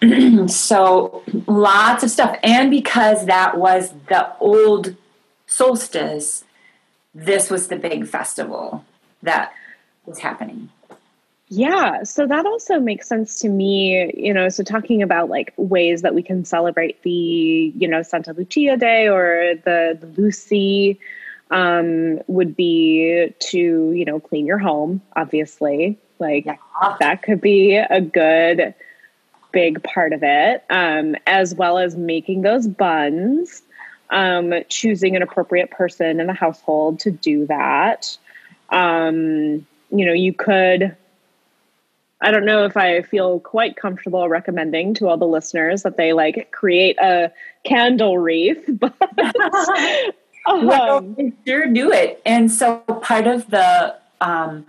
[0.48, 4.96] so lots of stuff, and because that was the old
[5.46, 6.44] solstice,
[7.14, 8.84] this was the big festival
[9.22, 9.52] that
[10.06, 10.70] was happening.
[11.54, 16.00] Yeah, so that also makes sense to me, you know, so talking about like ways
[16.00, 20.98] that we can celebrate the, you know, Santa Lucia Day or the, the Lucy
[21.52, 25.98] um, would be to, you know, clean your home, obviously.
[26.18, 26.56] Like yeah.
[26.98, 28.74] that could be a good
[29.52, 33.62] big part of it, um, as well as making those buns,
[34.08, 38.16] um, choosing an appropriate person in the household to do that.
[38.70, 40.96] Um, you know, you could
[42.24, 46.12] I don't know if I feel quite comfortable recommending to all the listeners that they
[46.12, 47.32] like create a
[47.64, 48.94] candle wreath, but
[50.46, 51.14] Um, well,
[51.46, 52.20] sure do it.
[52.26, 54.66] And so part of the um,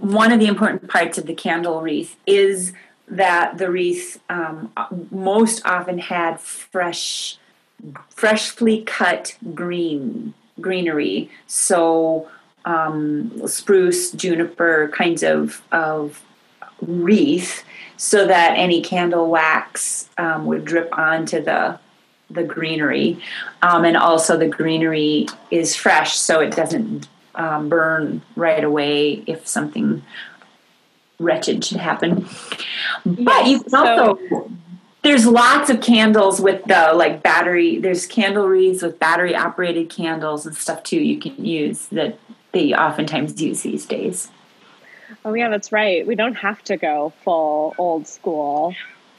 [0.00, 2.72] one of the important parts of the candle wreath is
[3.06, 4.72] that the wreath um,
[5.10, 7.38] most often had fresh,
[8.10, 11.30] freshly cut green greenery.
[11.46, 12.28] So
[12.64, 16.22] um, spruce, juniper kinds of of
[16.82, 17.64] wreath,
[17.96, 21.78] so that any candle wax um, would drip onto the
[22.30, 23.20] the greenery,
[23.62, 29.46] um, and also the greenery is fresh, so it doesn't um, burn right away if
[29.46, 30.02] something
[31.18, 32.26] wretched should happen.
[33.04, 34.50] But you can also so-
[35.02, 37.78] there's lots of candles with the like battery.
[37.78, 41.00] There's candle wreaths with battery operated candles and stuff too.
[41.00, 42.18] You can use that
[42.52, 44.30] they oftentimes use these days.
[45.24, 46.06] Oh yeah, that's right.
[46.06, 48.74] We don't have to go full old school.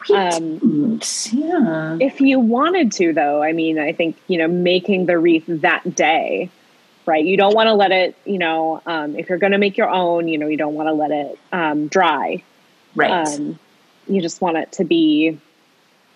[0.09, 0.99] Um,
[1.31, 1.97] yeah.
[1.99, 5.95] If you wanted to, though, I mean, I think you know, making the wreath that
[5.95, 6.49] day,
[7.05, 7.23] right?
[7.23, 9.89] You don't want to let it, you know, um, if you're going to make your
[9.89, 12.43] own, you know, you don't want to let it um, dry,
[12.95, 13.27] right?
[13.27, 13.59] Um,
[14.07, 15.37] you just want it to be,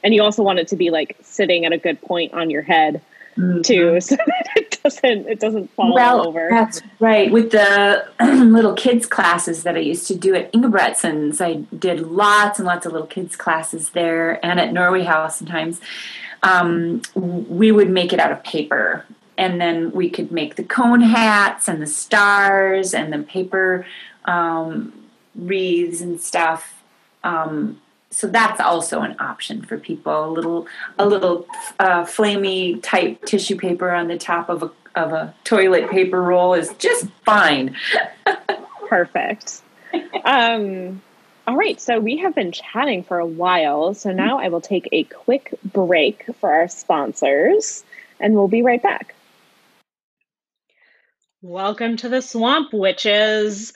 [0.03, 2.61] and you also want it to be like sitting at a good point on your
[2.61, 3.01] head
[3.37, 3.61] mm-hmm.
[3.61, 6.47] too, so that it doesn't it doesn't fall well, over.
[6.49, 7.31] That's right.
[7.31, 12.59] With the little kids classes that I used to do at Ingebretsens, I did lots
[12.59, 15.81] and lots of little kids classes there, and at Norway House sometimes.
[16.45, 19.05] Um, we would make it out of paper
[19.37, 23.85] and then we could make the cone hats and the stars and the paper
[24.25, 24.93] um,
[25.35, 26.83] wreaths and stuff
[27.23, 27.79] um,
[28.13, 30.25] so that's also an option for people.
[30.25, 30.67] A little
[30.99, 31.47] a little
[31.79, 36.53] uh, flamey type tissue paper on the top of a of a toilet paper roll
[36.53, 37.75] is just fine.
[38.87, 39.61] Perfect.
[40.23, 41.01] Um,
[41.47, 44.87] all right, so we have been chatting for a while, so now I will take
[44.91, 47.83] a quick break for our sponsors,
[48.19, 49.15] and we'll be right back.
[51.41, 53.73] Welcome to the Swamp Witches.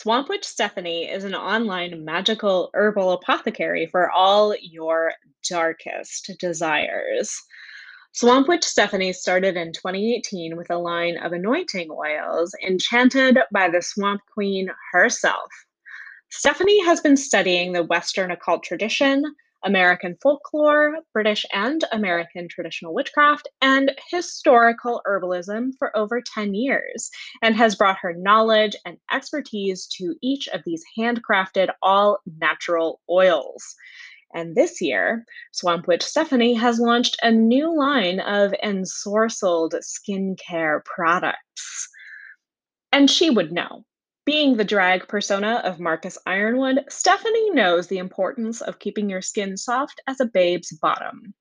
[0.00, 5.12] Swamp Witch Stephanie is an online magical herbal apothecary for all your
[5.50, 7.36] darkest desires.
[8.12, 13.82] Swamp Witch Stephanie started in 2018 with a line of anointing oils enchanted by the
[13.82, 15.50] Swamp Queen herself.
[16.30, 19.24] Stephanie has been studying the Western occult tradition,
[19.64, 27.10] American folklore, British and American traditional witchcraft, and historical herbalism for over 10 years,
[27.42, 33.74] and has brought her knowledge and expertise to each of these handcrafted, all natural oils.
[34.34, 41.88] And this year, Swamp Witch Stephanie has launched a new line of ensorcelled skincare products.
[42.92, 43.84] And she would know
[44.28, 49.56] being the drag persona of Marcus Ironwood, Stephanie knows the importance of keeping your skin
[49.56, 51.32] soft as a babe's bottom.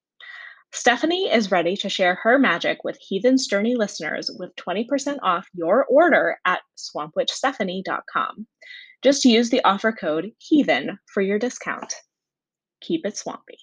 [0.72, 5.84] Stephanie is ready to share her magic with Heathen Journey listeners with 20% off your
[5.90, 8.48] order at swampwitchstephanie.com.
[9.04, 11.94] Just use the offer code HEATHEN for your discount.
[12.80, 13.58] Keep it swampy.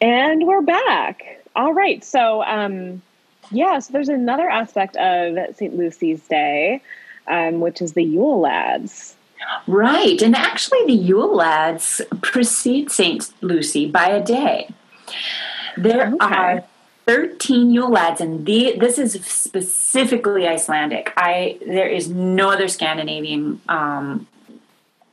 [0.00, 1.44] And we're back.
[1.54, 2.02] All right.
[2.02, 3.02] So, um,
[3.50, 5.76] yeah, so there's another aspect of St.
[5.76, 6.82] Lucy's Day,
[7.28, 9.16] um, which is the Yule Lads.
[9.66, 10.20] Right.
[10.22, 13.32] And actually, the Yule Lads precede St.
[13.42, 14.68] Lucy by a day.
[15.76, 16.34] There okay.
[16.34, 16.64] are
[17.06, 21.12] 13 Yule Lads, and the, this is specifically Icelandic.
[21.16, 24.26] I There is no other Scandinavian um,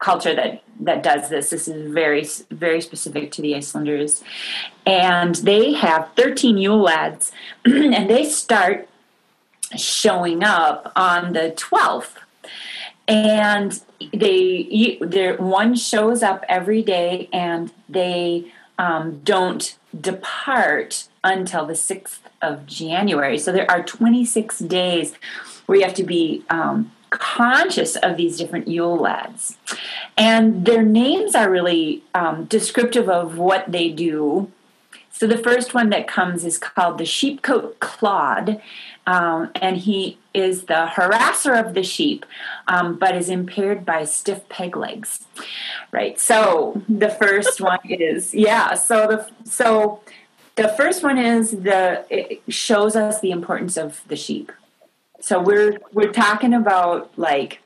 [0.01, 1.51] culture that that does this.
[1.51, 4.23] This is very very specific to the Icelanders,
[4.85, 7.31] and they have 13 Yule lads,
[7.65, 8.89] and they start
[9.77, 12.15] showing up on the 12th,
[13.07, 13.79] and
[14.13, 14.97] they
[15.39, 23.37] one shows up every day, and they um, don't depart until the 6th of January.
[23.37, 25.13] So there are 26 days
[25.67, 29.57] where you have to be um, conscious of these different Yule lads.
[30.17, 34.51] And their names are really um, descriptive of what they do.
[35.11, 38.59] So the first one that comes is called the Sheep-Cote Clod,
[39.05, 42.25] um, and he is the harasser of the sheep,
[42.67, 45.25] um, but is impaired by stiff peg legs.
[45.91, 46.19] Right.
[46.19, 48.73] So the first one is yeah.
[48.75, 50.01] So the so
[50.55, 54.51] the first one is the it shows us the importance of the sheep
[55.21, 57.61] so we're we're talking about like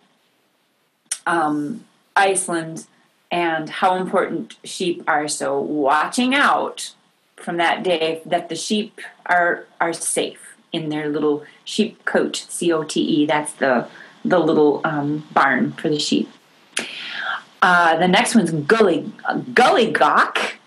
[1.25, 1.85] um,
[2.15, 2.85] Iceland
[3.31, 5.27] and how important sheep are.
[5.27, 6.93] So watching out
[7.37, 12.71] from that day that the sheep are are safe in their little sheep cote, C
[12.71, 13.25] O T E.
[13.25, 13.87] That's the
[14.23, 16.29] the little um, barn for the sheep.
[17.61, 19.11] Uh, the next one's Gully
[19.53, 20.57] Gully Gawk,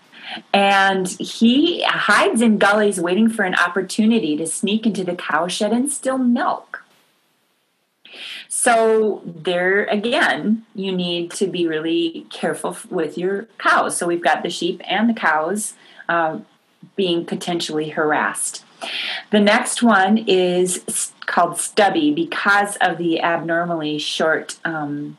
[0.53, 5.91] And he hides in gullies waiting for an opportunity to sneak into the cowshed and
[5.91, 6.78] steal milk.
[8.51, 13.95] So, there again, you need to be really careful with your cows.
[13.95, 15.75] So, we've got the sheep and the cows
[16.09, 16.39] uh,
[16.95, 18.65] being potentially harassed.
[19.31, 25.17] The next one is called Stubby because of the abnormally short um,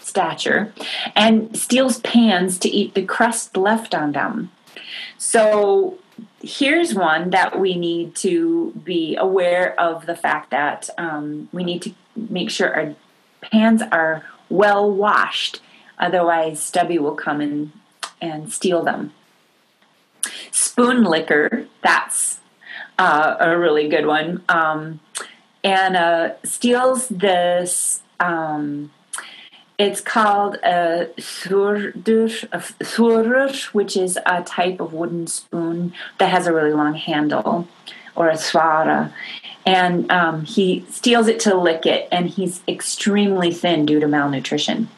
[0.00, 0.72] stature
[1.14, 4.50] and steals pans to eat the crust left on them.
[5.18, 5.98] So
[6.42, 11.82] here's one that we need to be aware of the fact that um, we need
[11.82, 12.94] to make sure our
[13.40, 15.60] pans are well washed.
[15.98, 17.72] Otherwise, Stubby will come in
[18.20, 19.12] and steal them.
[20.50, 22.40] Spoon Licker, that's
[22.98, 24.42] uh, a really good one.
[24.48, 25.00] Um,
[25.62, 28.90] and uh, steals this um,
[29.78, 32.44] it's called a surdur,
[33.74, 37.68] which is a type of wooden spoon that has a really long handle,
[38.16, 39.12] or a swara.
[39.64, 44.88] And um, he steals it to lick it, and he's extremely thin due to malnutrition.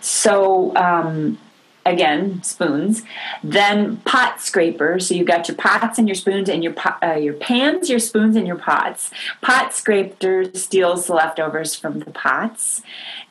[0.00, 1.38] So, um,
[1.86, 3.02] again spoons
[3.42, 7.34] then pot scraper so you've got your pots and your spoons and your uh, your
[7.34, 12.82] pans your spoons and your pots pot scraper steals the leftovers from the pots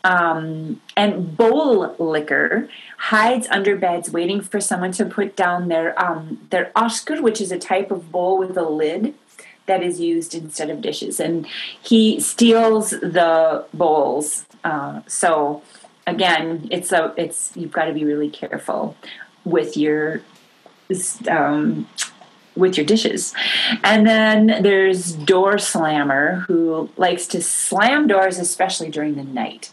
[0.03, 2.67] um, and bowl licker
[2.99, 7.51] hides under beds waiting for someone to put down their um, their askur which is
[7.51, 9.13] a type of bowl with a lid
[9.65, 11.47] that is used instead of dishes and
[11.81, 15.61] he steals the bowls uh, so
[16.09, 18.95] again, it's a it's you've got to be really careful
[19.45, 20.21] with your
[21.29, 21.87] um,
[22.55, 23.33] with your dishes.
[23.83, 29.71] And then there's door slammer who likes to slam doors, especially during the night,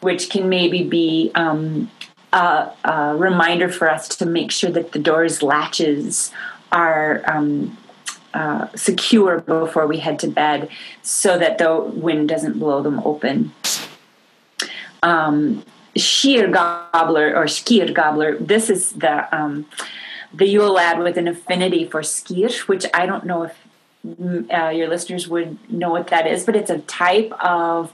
[0.00, 1.90] which can maybe be um,
[2.32, 6.30] a, a, reminder for us to make sure that the doors latches
[6.72, 7.22] are.
[7.26, 7.76] Um,
[8.34, 10.68] uh, secure before we head to bed
[11.00, 13.50] so that the wind doesn't blow them open
[15.06, 15.64] um,
[15.96, 18.36] sheer gobbler or skyr gobbler.
[18.38, 19.66] This is the um,
[20.34, 23.58] the Yule lad with an affinity for skyr, which I don't know if
[24.06, 27.92] mm, uh, your listeners would know what that is, but it's a type of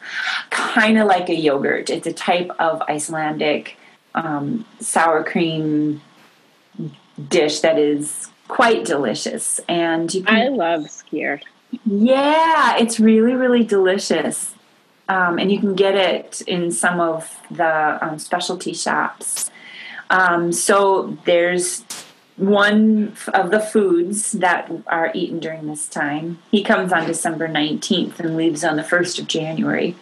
[0.50, 1.90] kind of like a yogurt.
[1.90, 3.76] It's a type of Icelandic
[4.14, 6.00] um, sour cream
[7.28, 9.60] dish that is quite delicious.
[9.68, 11.40] And you can, I love skyr.
[11.86, 14.54] Yeah, it's really really delicious
[15.08, 19.50] um, and you can get it in some of the um, specialty shops.
[20.10, 21.84] Um, so there's
[22.36, 26.38] one of the foods that are eaten during this time.
[26.50, 29.96] He comes on December 19th and leaves on the 1st of January.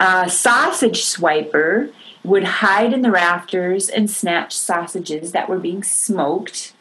[0.00, 1.92] Uh, sausage swiper
[2.22, 6.72] would hide in the rafters and snatch sausages that were being smoked.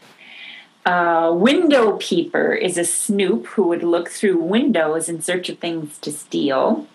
[0.85, 5.97] Uh, window peeper is a snoop who would look through windows in search of things
[5.99, 6.87] to steal.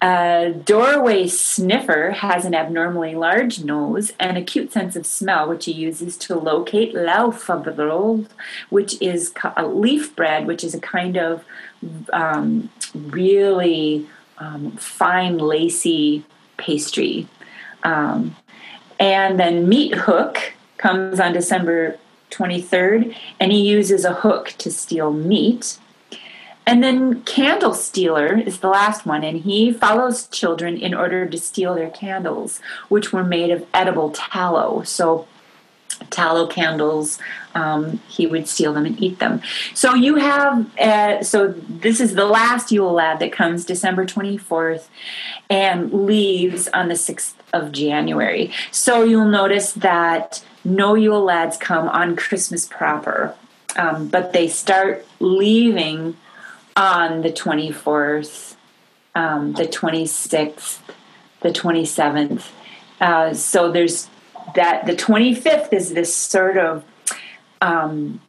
[0.00, 5.72] A doorway sniffer has an abnormally large nose and acute sense of smell, which he
[5.72, 8.28] uses to locate laufabröd,
[8.70, 11.44] which is a leaf bread, which is a kind of
[12.12, 14.06] um, really
[14.38, 16.24] um, fine, lacy
[16.58, 17.26] pastry.
[17.82, 18.36] Um,
[19.00, 21.98] and then meat hook comes on December
[22.30, 25.78] 23rd, and he uses a hook to steal meat.
[26.66, 31.38] And then Candle Stealer is the last one, and he follows children in order to
[31.38, 34.82] steal their candles, which were made of edible tallow.
[34.82, 35.26] So,
[36.10, 37.18] tallow candles,
[37.54, 39.40] um, he would steal them and eat them.
[39.74, 44.88] So, you have, uh, so this is the last Yule lad that comes December 24th
[45.50, 48.52] and leaves on the 6th of January.
[48.70, 53.34] So, you'll notice that no Yule lads come on Christmas proper,
[53.76, 56.16] um, but they start leaving
[56.76, 58.54] on the 24th,
[59.14, 60.78] um, the 26th,
[61.40, 62.50] the 27th.
[63.00, 64.08] Uh, so there's
[64.54, 64.86] that.
[64.86, 66.84] The 25th is this sort of
[67.60, 68.20] um,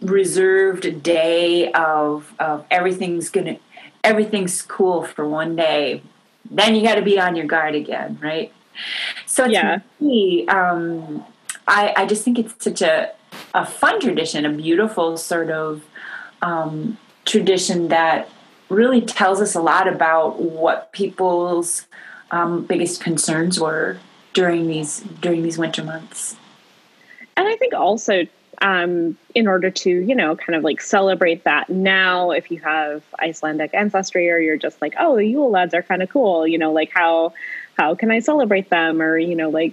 [0.00, 3.58] reserved day of, of everything's gonna
[4.02, 6.02] everything's cool for one day.
[6.50, 8.52] Then you got to be on your guard again, right?
[9.26, 11.24] So yeah, me, um,
[11.66, 13.12] I I just think it's such a
[13.54, 15.82] a fun tradition, a beautiful sort of
[16.42, 18.28] um, tradition that
[18.68, 21.86] really tells us a lot about what people's
[22.30, 23.98] um, biggest concerns were
[24.34, 26.36] during these during these winter months.
[27.36, 28.26] And I think also
[28.62, 33.02] um, in order to you know kind of like celebrate that now, if you have
[33.20, 36.58] Icelandic ancestry or you're just like oh the Yule lads are kind of cool, you
[36.58, 37.32] know like how
[37.78, 39.72] how can I celebrate them or you know like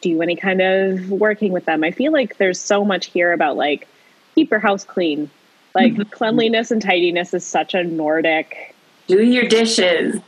[0.00, 1.84] do any kind of working with them.
[1.84, 3.88] I feel like there's so much here about like
[4.34, 5.30] keep your house clean.
[5.74, 6.10] Like mm-hmm.
[6.10, 8.74] cleanliness and tidiness is such a Nordic.
[9.06, 10.20] Do your dishes.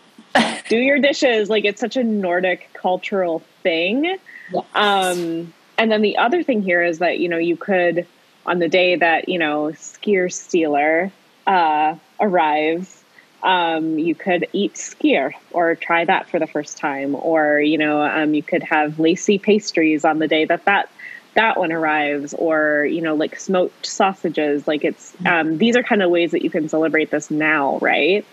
[0.68, 1.50] Do your dishes.
[1.50, 4.16] Like it's such a Nordic cultural thing.
[4.52, 4.64] Yes.
[4.74, 8.06] Um, and then the other thing here is that you know you could
[8.46, 11.10] on the day that you know skyr stealer
[11.46, 13.02] uh, arrives
[13.42, 18.02] um, you could eat skyr or try that for the first time or you know
[18.02, 20.88] um, you could have lacy pastries on the day that that
[21.34, 26.02] that one arrives or you know like smoked sausages like it's um, these are kind
[26.02, 28.24] of ways that you can celebrate this now right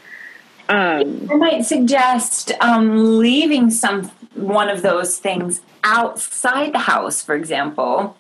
[0.70, 4.04] um, i might suggest um, leaving some
[4.36, 8.16] one of those things outside the house for example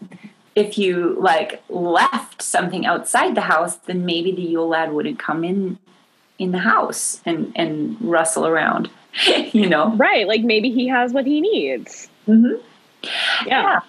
[0.55, 5.43] if you like left something outside the house then maybe the yule lad wouldn't come
[5.43, 5.77] in
[6.37, 8.89] in the house and and rustle around
[9.51, 12.55] you know right like maybe he has what he needs mm-hmm.
[13.47, 13.61] yeah.
[13.63, 13.79] yeah.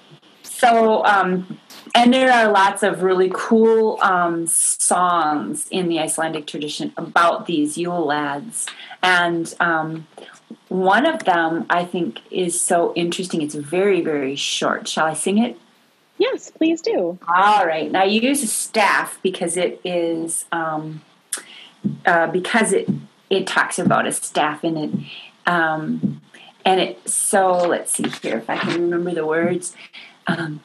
[0.42, 1.58] so um
[1.95, 7.76] and there are lots of really cool um, songs in the Icelandic tradition about these
[7.76, 8.66] Yule lads.
[9.03, 10.07] And um,
[10.68, 13.43] one of them I think is so interesting.
[13.43, 14.88] It's very, very short.
[14.88, 15.59] Shall I sing it?
[16.18, 17.18] Yes, please do.
[17.26, 17.91] All right.
[17.91, 21.01] Now, use a staff because it is um,
[22.05, 22.88] uh, because it
[23.30, 24.91] it talks about a staff in it.
[25.47, 26.20] Um,
[26.64, 29.74] and it so let's see here if I can remember the words.
[30.26, 30.61] Um,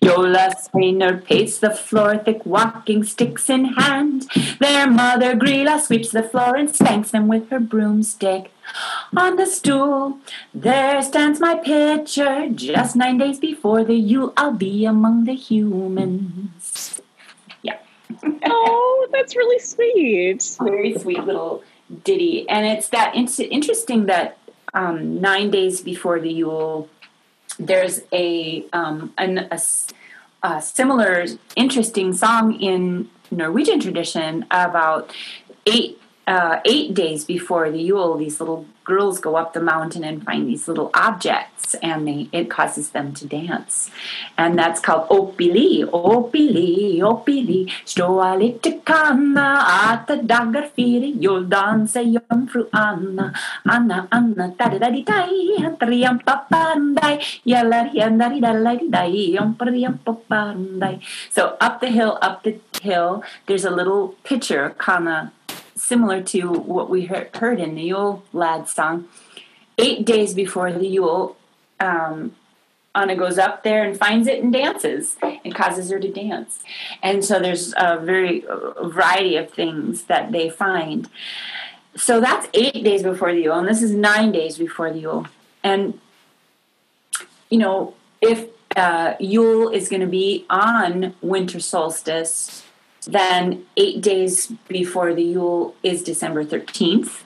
[0.00, 4.26] Jólasveinar pace the floor, thick walking sticks in hand.
[4.60, 8.50] Their mother Grýla sweeps the floor and spanks them with her broomstick.
[9.16, 10.18] On the stool,
[10.54, 12.48] there stands my picture.
[12.48, 17.00] Just nine days before the Yule, I'll be among the humans
[17.62, 17.78] Yeah.
[18.44, 20.56] oh, that's really sweet.
[20.60, 21.62] Very sweet little
[22.04, 24.38] ditty, and it's that it's interesting that
[24.74, 26.88] um, nine days before the Yule,
[27.58, 29.60] there's a, um, an, a,
[30.42, 31.26] a similar
[31.56, 35.12] interesting song in Norwegian tradition about
[35.66, 38.16] eight uh, eight days before the Yule.
[38.16, 42.48] These little girls go up the mountain and find these little objects and they, it
[42.48, 43.90] causes them to dance.
[44.38, 47.72] And that's called Opili, Opili, Opili.
[47.84, 53.32] Stå lite kanna att dagar fyra juldansa jungfru Anna.
[53.64, 59.98] Anna, Anna, daddy daj, hantriam papandaj, yallar yandari dallari daj, yompriam.
[61.30, 65.32] So up the hill, up the hill, there's a little pitcher, kana
[65.76, 69.08] similar to what we heard in the Yule Lad song.
[69.78, 71.36] Eight days before the Yule,
[71.78, 72.34] um,
[72.94, 76.60] Anna goes up there and finds it and dances and causes her to dance.
[77.02, 81.08] And so there's a very a variety of things that they find.
[81.94, 85.26] So that's eight days before the Yule, and this is nine days before the Yule.
[85.62, 86.00] And,
[87.50, 88.46] you know, if
[88.76, 92.65] uh, Yule is going to be on winter solstice,
[93.06, 97.22] then eight days before the Yule is December 13th.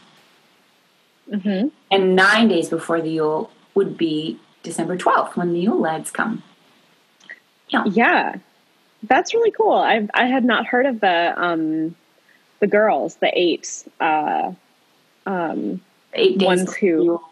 [1.30, 1.68] Mm-hmm.
[1.90, 6.42] And nine days before the Yule would be December 12th when the Yule lads come.
[7.68, 7.84] Yeah.
[7.86, 8.36] Yeah.
[9.02, 9.72] That's really cool.
[9.72, 11.96] I I had not heard of the um
[12.58, 14.52] the girls, the eight uh
[15.24, 15.80] um
[16.12, 17.22] eight days ones who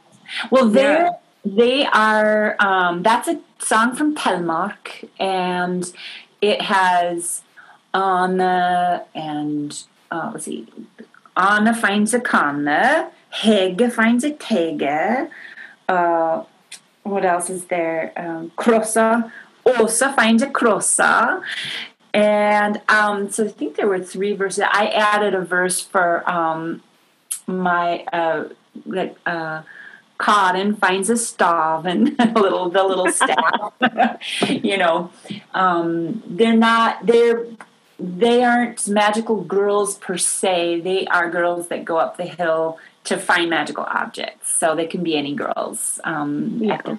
[0.51, 1.11] Well they're yeah.
[1.45, 5.93] they are um that's a song from Telemark and
[6.41, 7.43] it has
[7.95, 10.67] Anna and uh, let's see,
[11.37, 13.11] Anna finds a Kanne,
[13.43, 15.31] Hege finds a Tege.
[15.89, 16.45] Uh,
[17.03, 18.13] what else is there?
[18.17, 19.31] Um, Krossa,
[19.65, 21.43] Osa finds a Krossa.
[22.13, 24.65] And um, so I think there were three verses.
[24.71, 26.83] I added a verse for um,
[27.47, 28.49] my uh,
[29.27, 29.63] uh,
[30.19, 33.73] Cotton finds a staff and a little the little staff.
[34.49, 35.11] you know,
[35.55, 37.47] um, they're not they're
[37.99, 40.81] they aren't magical girls per se.
[40.81, 44.55] They are girls that go up the hill to find magical objects.
[44.55, 46.01] So they can be any girls.
[46.05, 46.81] Um, yeah.
[46.83, 46.99] The,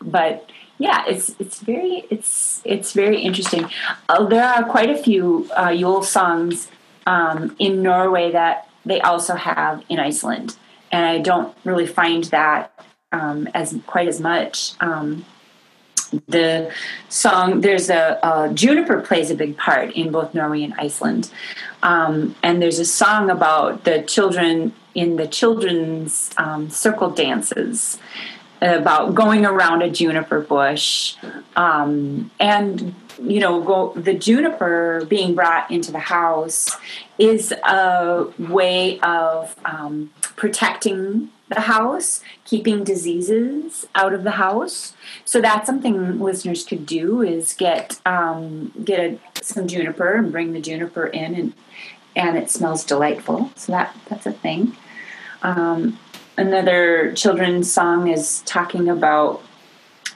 [0.00, 3.68] but yeah, it's it's very it's it's very interesting.
[4.08, 6.68] Uh, there are quite a few uh, Yule songs
[7.06, 10.56] um, in Norway that they also have in Iceland,
[10.92, 12.72] and I don't really find that
[13.10, 14.74] um, as quite as much.
[14.80, 15.24] Um,
[16.26, 16.72] the
[17.08, 21.30] song there's a, a, juniper plays a big part in both norway and iceland.
[21.82, 27.98] Um, and there's a song about the children in the children's um, circle dances
[28.60, 31.14] about going around a juniper bush
[31.56, 36.76] um, and you know go, the juniper being brought into the house
[37.18, 44.94] is a way of um, protecting the house, keeping diseases out of the house.
[45.24, 50.52] So that's something listeners could do is get um, get a, some juniper and bring
[50.52, 51.52] the juniper in, and
[52.14, 53.50] and it smells delightful.
[53.56, 54.76] So that that's a thing.
[55.42, 55.98] Um,
[56.36, 59.42] another children's song is talking about.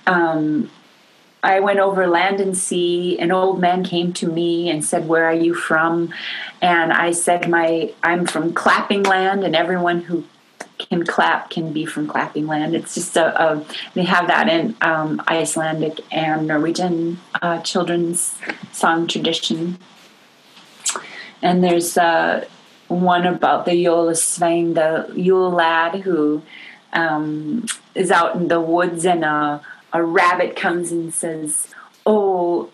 [0.07, 0.71] Um,
[1.45, 3.19] I went over land and sea.
[3.19, 6.13] An old man came to me and said, "Where are you from?"
[6.61, 10.25] And I said, "My I'm from Clapping Land, and everyone who
[10.79, 12.75] can clap can be from clapping land.
[12.75, 18.37] It's just a, a they have that in um, Icelandic and Norwegian uh, children's
[18.73, 19.79] song tradition.
[21.41, 22.47] And there's uh,
[22.89, 26.43] one about the Jólasvein, the Yule lad who
[26.93, 29.61] um, is out in the woods and a,
[29.93, 31.69] a rabbit comes and says,
[32.07, 32.71] "Oh."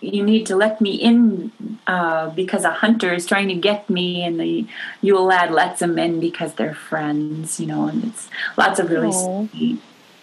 [0.00, 1.52] You need to let me in
[1.86, 4.66] uh, because a hunter is trying to get me, and the
[5.00, 9.12] Yule lad lets him in because they're friends, you know, and it's lots of really
[9.12, 9.80] sweet,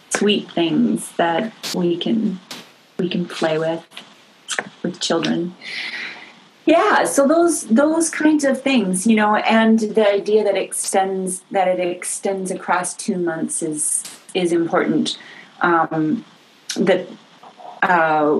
[0.09, 2.39] sweet things that we can
[2.97, 3.85] we can play with
[4.83, 5.55] with children.
[6.65, 11.67] Yeah, so those those kinds of things, you know, and the idea that extends that
[11.67, 15.17] it extends across two months is is important.
[15.61, 16.25] Um,
[16.77, 17.07] that
[17.81, 18.39] uh,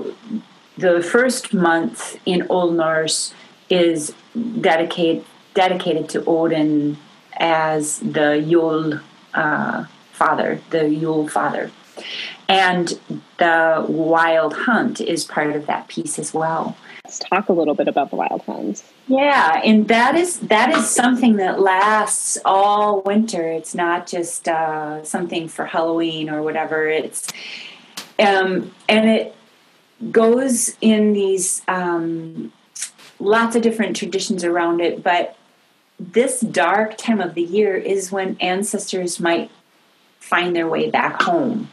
[0.82, 3.32] the first month in Old Norse
[3.70, 4.14] is
[4.60, 5.24] dedicated
[5.54, 6.96] dedicated to Odin
[7.34, 9.00] as the Yule
[9.34, 11.70] uh, father, the Yule father,
[12.48, 12.98] and
[13.38, 16.76] the Wild Hunt is part of that piece as well.
[17.04, 18.82] Let's talk a little bit about the Wild Hunt.
[19.06, 23.46] Yeah, and that is that is something that lasts all winter.
[23.46, 26.88] It's not just uh, something for Halloween or whatever.
[26.88, 27.28] It's
[28.18, 29.36] um, and it
[30.10, 32.52] goes in these um,
[33.18, 35.36] lots of different traditions around it, but
[35.98, 39.50] this dark time of the year is when ancestors might
[40.18, 41.68] find their way back home.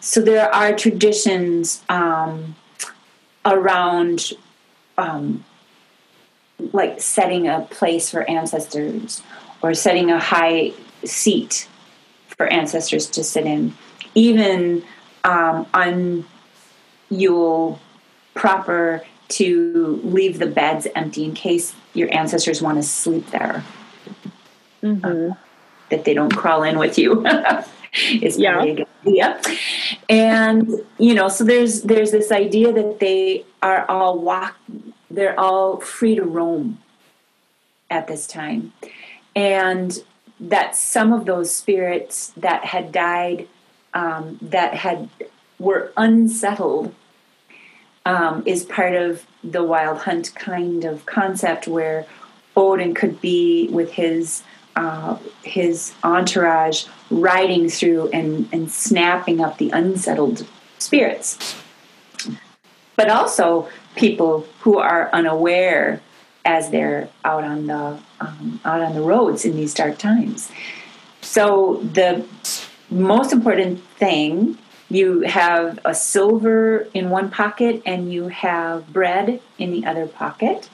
[0.00, 2.54] So there are traditions um,
[3.46, 4.32] around
[4.98, 5.44] um,
[6.72, 9.22] like setting a place for ancestors
[9.62, 10.72] or setting a high
[11.04, 11.68] seat
[12.28, 13.74] for ancestors to sit in,
[14.14, 14.84] even
[15.24, 16.26] um, on
[17.14, 17.80] Yule
[18.34, 23.64] proper to leave the beds empty in case your ancestors want to sleep there.
[24.82, 25.32] Mm-hmm.
[25.32, 25.34] Uh,
[25.90, 27.26] that they don't crawl in with you
[28.10, 28.62] is yeah.
[28.62, 29.40] a good idea.
[30.08, 34.56] And you know, so there's there's this idea that they are all walk
[35.14, 36.78] they're all free to roam
[37.90, 38.72] at this time.
[39.36, 39.98] And
[40.40, 43.48] that some of those spirits that had died
[43.94, 45.08] um, that had
[45.58, 46.94] were unsettled
[48.04, 52.06] um, is part of the wild hunt kind of concept where
[52.56, 54.42] Odin could be with his
[54.76, 60.46] uh, his entourage riding through and, and snapping up the unsettled
[60.78, 61.56] spirits.
[62.96, 66.00] But also people who are unaware
[66.44, 70.50] as they're out on the um, out on the roads in these dark times.
[71.20, 72.26] So the
[72.90, 74.58] most important thing
[74.94, 80.68] you have a silver in one pocket and you have bread in the other pocket.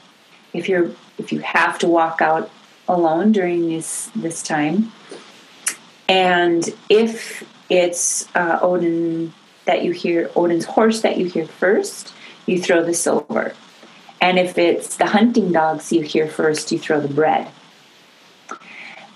[0.53, 2.51] If you're if you have to walk out
[2.87, 4.91] alone during this this time.
[6.07, 9.33] And if it's uh, odin
[9.65, 12.13] that you hear odin's horse that you hear first
[12.45, 13.53] you throw the silver.
[14.19, 17.47] And if it's the hunting dogs you hear first you throw the bread.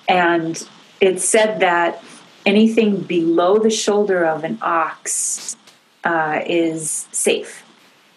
[0.08, 0.68] And
[1.00, 2.02] it's said that
[2.46, 5.56] anything below the shoulder of an ox
[6.04, 7.64] uh, is safe.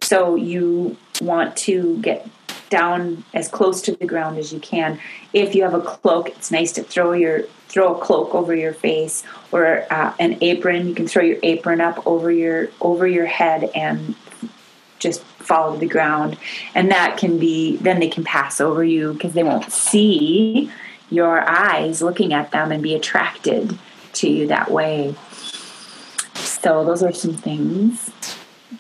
[0.03, 2.29] So you want to get
[2.71, 5.01] down as close to the ground as you can.
[5.33, 8.73] If you have a cloak, it's nice to throw your throw a cloak over your
[8.73, 10.89] face or uh, an apron.
[10.89, 14.15] You can throw your apron up over your over your head and
[14.99, 16.37] just fall to the ground.
[16.75, 20.71] And that can be then they can pass over you because they won't see
[21.11, 23.79] your eyes looking at them and be attracted
[24.19, 25.15] to you that way.
[26.35, 28.11] So those are some things.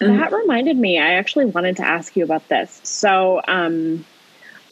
[0.01, 2.81] That reminded me, I actually wanted to ask you about this.
[2.85, 4.05] So um,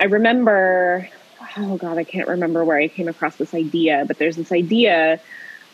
[0.00, 1.08] I remember,
[1.56, 5.20] oh God, I can't remember where I came across this idea, but there's this idea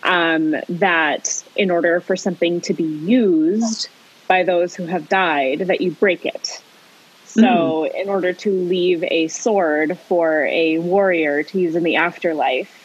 [0.05, 3.89] um, that in order for something to be used
[4.29, 6.63] by those who have died, that you break it.
[7.25, 7.95] So, mm.
[7.95, 12.82] in order to leave a sword for a warrior to use in the afterlife,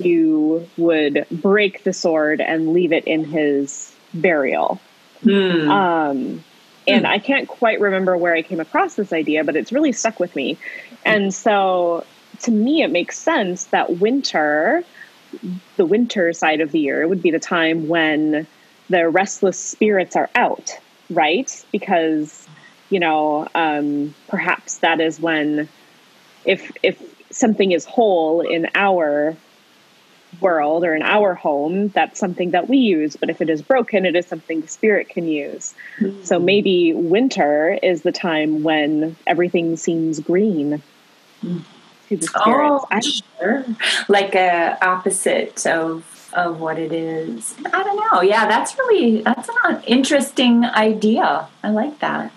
[0.00, 4.80] you would break the sword and leave it in his burial.
[5.22, 5.70] Hmm.
[5.70, 6.44] Um,
[6.86, 10.20] and I can't quite remember where I came across this idea, but it's really stuck
[10.20, 10.58] with me.
[11.04, 12.04] And so
[12.42, 14.84] to me, it makes sense that winter
[15.76, 18.46] the winter side of the year, would be the time when
[18.88, 20.70] the restless spirits are out,
[21.10, 21.64] right?
[21.72, 22.46] Because,
[22.90, 25.68] you know, um, perhaps that is when,
[26.44, 29.36] if if something is whole in our
[30.40, 33.16] world or in our home, that's something that we use.
[33.16, 35.74] But if it is broken, it is something the spirit can use.
[35.98, 36.24] Mm-hmm.
[36.24, 40.82] So maybe winter is the time when everything seems green.
[41.42, 41.58] Mm-hmm
[42.08, 42.28] to the.
[42.46, 43.64] Oh, sure.
[44.08, 47.54] Like a opposite of of what it is.
[47.66, 48.22] I don't know.
[48.22, 51.46] Yeah, that's really that's an interesting idea.
[51.62, 52.32] I like that.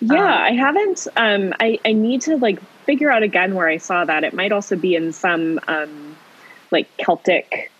[0.00, 1.06] Yeah, um, I haven't.
[1.16, 4.24] Um, I I need to like figure out again where I saw that.
[4.24, 6.13] It might also be in some um,
[6.74, 7.70] like Celtic.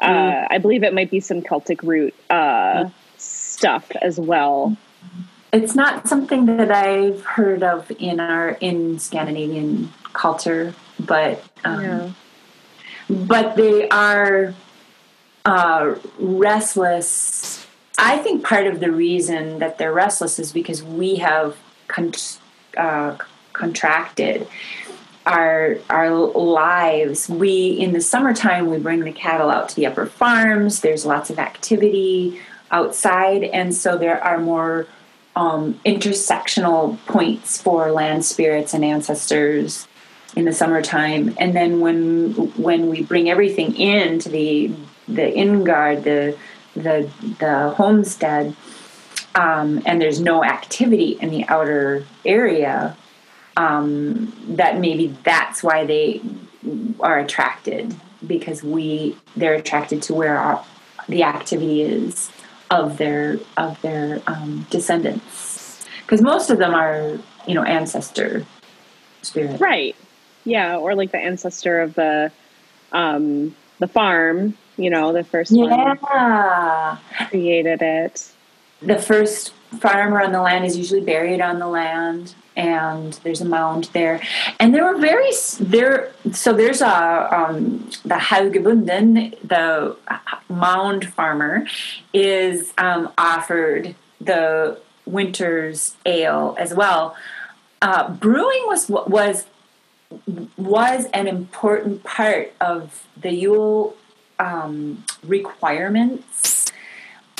[0.00, 0.46] Uh, mm.
[0.48, 2.92] I believe it might be some Celtic root uh, mm.
[3.18, 4.74] stuff as well.
[5.52, 12.10] It's not something that I've heard of in our in Scandinavian culture, but um, yeah.
[13.08, 14.54] but they are
[15.44, 17.66] uh, restless.
[17.98, 22.12] I think part of the reason that they're restless is because we have con-
[22.76, 23.16] uh,
[23.52, 24.48] contracted
[25.26, 27.28] our our lives.
[27.28, 30.80] We in the summertime we bring the cattle out to the upper farms.
[30.80, 34.86] There's lots of activity outside, and so there are more
[35.36, 39.88] um, intersectional points for land spirits and ancestors
[40.36, 44.72] in the summertime, and then when when we bring everything into the
[45.08, 46.36] the ingard, the
[46.74, 47.08] the
[47.38, 48.54] the homestead,
[49.34, 52.96] um, and there's no activity in the outer area,
[53.56, 56.20] um, that maybe that's why they
[57.00, 57.94] are attracted
[58.26, 60.64] because we they're attracted to where our,
[61.08, 62.30] the activity is
[62.70, 68.46] of their of their um, descendants because most of them are you know ancestor
[69.22, 69.94] spirit right
[70.44, 72.30] yeah, or like the ancestor of the
[72.92, 75.94] um the farm, you know, the first yeah.
[75.94, 76.98] one
[77.28, 78.30] created it.
[78.80, 83.44] The first farmer on the land is usually buried on the land and there's a
[83.44, 84.20] mound there
[84.60, 85.30] and there were very
[85.60, 89.96] there so there's a um, the haugebunden the
[90.48, 91.66] mound farmer
[92.12, 97.16] is um, offered the winter's ale as well
[97.82, 99.46] uh, brewing was was
[100.56, 103.96] was an important part of the Yule
[104.38, 106.72] um, requirements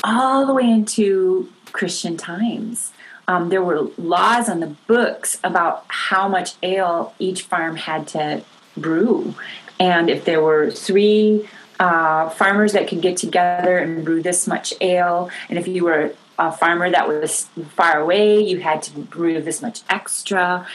[0.03, 2.93] all the way into Christian times.
[3.27, 8.43] Um, there were laws on the books about how much ale each farm had to
[8.77, 9.35] brew.
[9.81, 11.49] And if there were three
[11.81, 16.15] uh, farmers that could get together and brew this much ale, and if you were
[16.39, 20.67] a farmer that was far away, you had to brew this much extra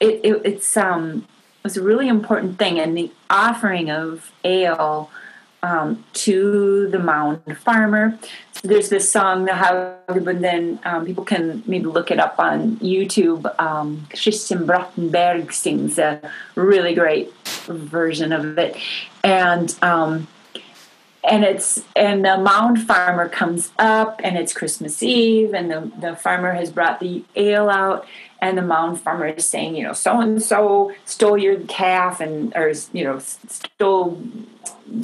[0.00, 1.26] it, it, it's um
[1.64, 5.10] a really important thing, and the offering of ale
[5.66, 8.18] um, to the mound farmer.
[8.52, 13.42] So there's this song, Haugebunden, then um, people can maybe look it up on YouTube.
[13.60, 16.20] Um, Kirsten Bråten Berg sings a
[16.54, 17.34] really great
[17.66, 18.76] version of it,
[19.24, 20.28] and um,
[21.26, 26.16] and it's and the mound farmer comes up, and it's Christmas Eve, and the the
[26.16, 28.06] farmer has brought the ale out
[28.40, 32.54] and the mound farmer is saying, you know, so and so stole your calf and
[32.54, 34.22] or you know stole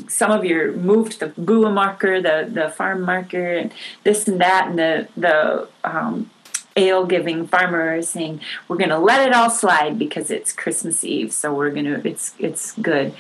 [0.09, 3.73] some of your moved the bua marker, the the farm marker, and
[4.05, 6.31] this and that, and the the um,
[6.77, 11.05] ale giving farmer is saying we're going to let it all slide because it's Christmas
[11.05, 13.15] Eve, so we're going to it's it's good,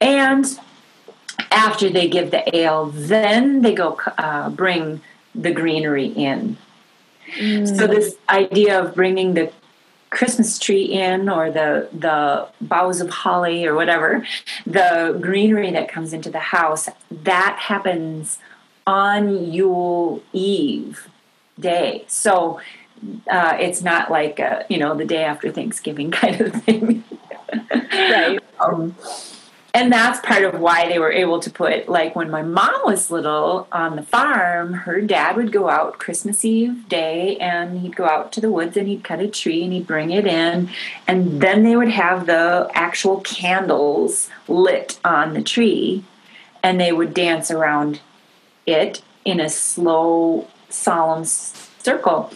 [0.00, 0.46] and
[1.50, 5.00] after they give the ale, then they go uh, bring
[5.34, 6.56] the greenery in
[7.36, 7.76] Mm.
[7.76, 9.52] So this idea of bringing the
[10.10, 14.26] Christmas tree in or the the boughs of holly or whatever,
[14.66, 18.38] the greenery that comes into the house, that happens
[18.86, 21.08] on Yule Eve
[21.58, 22.04] day.
[22.08, 22.60] So
[23.30, 27.04] uh, it's not like a, you know the day after Thanksgiving kind of thing,
[27.72, 28.40] right?
[28.58, 28.96] Um,
[29.74, 33.10] and that's part of why they were able to put like when my mom was
[33.10, 38.04] little on the farm her dad would go out christmas eve day and he'd go
[38.04, 40.68] out to the woods and he'd cut a tree and he'd bring it in.
[41.06, 46.04] And then they would have the actual candles lit on the tree
[46.62, 48.00] and they would dance around
[48.66, 52.32] it in a slow solemn circle.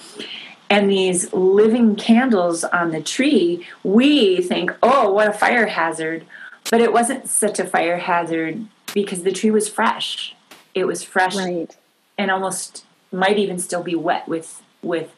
[0.71, 6.25] And these living candles on the tree we think oh what a fire hazard
[6.71, 10.35] but it wasn't such a fire hazard because the tree was fresh.
[10.75, 11.77] It was fresh right.
[12.19, 15.15] and almost might even still be wet with with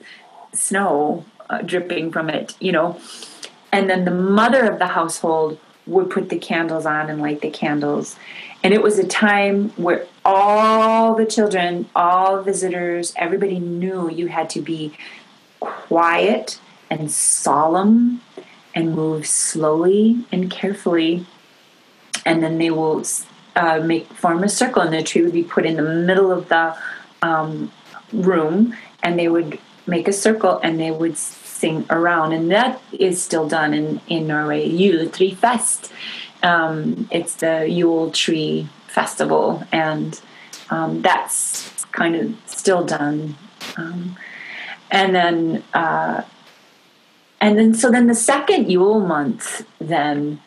[0.52, 3.00] snow uh, dripping from it, you know.
[3.72, 7.50] And then the mother of the household would put the candles on and light the
[7.50, 8.16] candles.
[8.62, 14.50] And it was a time where all the children, all visitors, everybody knew you had
[14.50, 14.92] to be
[15.60, 16.58] quiet
[16.90, 18.20] and solemn
[18.74, 21.26] and move slowly and carefully.
[22.26, 23.02] And then they will
[23.54, 26.48] uh, make form a circle, and the tree would be put in the middle of
[26.48, 26.76] the
[27.22, 27.72] um,
[28.12, 33.22] room, and they would make a circle and they would sing around, and that is
[33.22, 34.68] still done in in Norway.
[34.68, 35.90] Juletrefest.
[36.42, 40.20] Um, it's the Yule Tree Festival, and
[40.70, 43.36] um, that's kind of still done.
[43.76, 44.16] Um,
[44.90, 46.22] and then, uh,
[47.40, 50.40] and then, so then the second Yule month then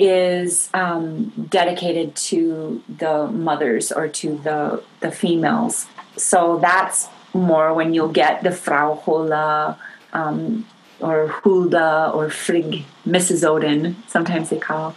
[0.00, 5.86] is um, dedicated to the mothers or to the the females.
[6.16, 9.78] So that's more when you'll get the Frau Hola
[10.14, 10.66] um,
[11.00, 13.46] or Hulda or Frigg, Mrs.
[13.46, 13.94] Odin.
[14.08, 14.96] Sometimes they call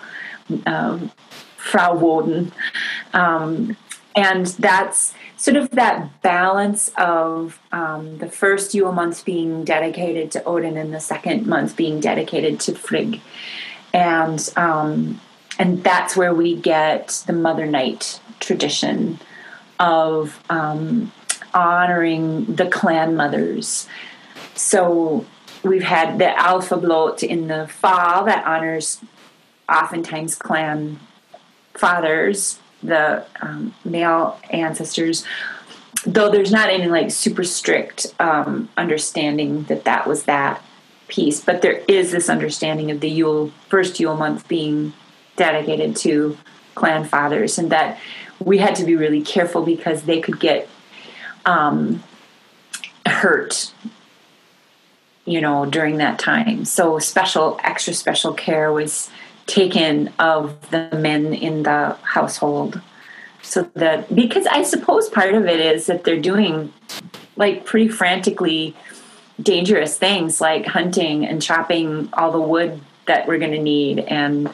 [0.65, 1.11] um,
[1.57, 2.53] Frau Woden,
[3.13, 3.75] um,
[4.15, 10.43] and that's sort of that balance of um, the first Yule month being dedicated to
[10.45, 13.19] Odin and the second month being dedicated to Frigg
[13.93, 15.21] and um,
[15.59, 19.19] and that's where we get the Mother Night tradition
[19.79, 21.11] of um,
[21.53, 23.87] honoring the clan mothers.
[24.55, 25.25] So
[25.63, 29.01] we've had the álfablót in the fall that honors
[29.69, 30.99] oftentimes clan
[31.73, 35.25] fathers, the um, male ancestors.
[36.05, 40.61] Though there's not any like super strict um, understanding that that was that
[41.13, 44.93] piece, but there is this understanding of the Yule first Yule month being
[45.35, 46.37] dedicated to
[46.75, 47.99] clan fathers, and that
[48.39, 50.67] we had to be really careful because they could get
[51.45, 52.03] um,
[53.05, 53.71] hurt,
[55.25, 56.65] you know, during that time.
[56.65, 59.11] So special, extra special care was
[59.45, 62.81] taken of the men in the household
[63.41, 66.71] so that because i suppose part of it is that they're doing
[67.35, 68.73] like pretty frantically
[69.41, 74.49] dangerous things like hunting and chopping all the wood that we're going to need and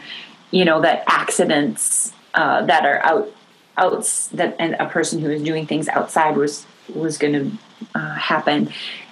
[0.51, 3.31] you know that accidents uh, that are out
[3.77, 7.57] outs that and a person who is doing things outside was was going to
[7.95, 8.71] uh, happen.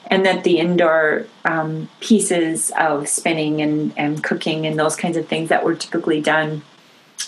[0.09, 5.27] And that the indoor um, pieces of spinning and, and cooking and those kinds of
[5.27, 6.61] things that were typically done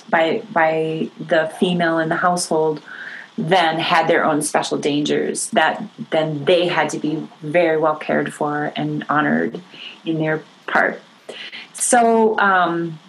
[0.09, 2.81] by by the female in the household
[3.47, 5.81] then had their own special dangers that
[6.11, 9.61] then they had to be very well cared for and honored
[10.05, 10.99] in their part.
[11.73, 12.99] So, um,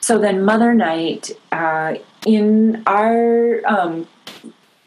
[0.00, 1.94] so then Mother Night uh,
[2.26, 4.08] in our um,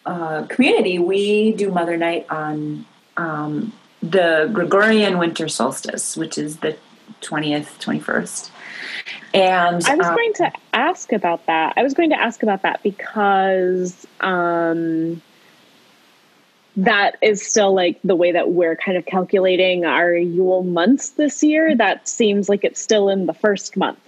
[0.05, 3.71] uh, community, we do Mother Night on um,
[4.01, 6.75] the Gregorian winter solstice, which is the
[7.21, 8.51] twentieth, twenty first.
[9.38, 11.74] And I was um, going to ask about that.
[11.78, 15.22] I was going to ask about that because um,
[16.76, 21.44] that is still like the way that we're kind of calculating our Yule months this
[21.44, 21.76] year.
[21.76, 24.00] That seems like it's still in the first month.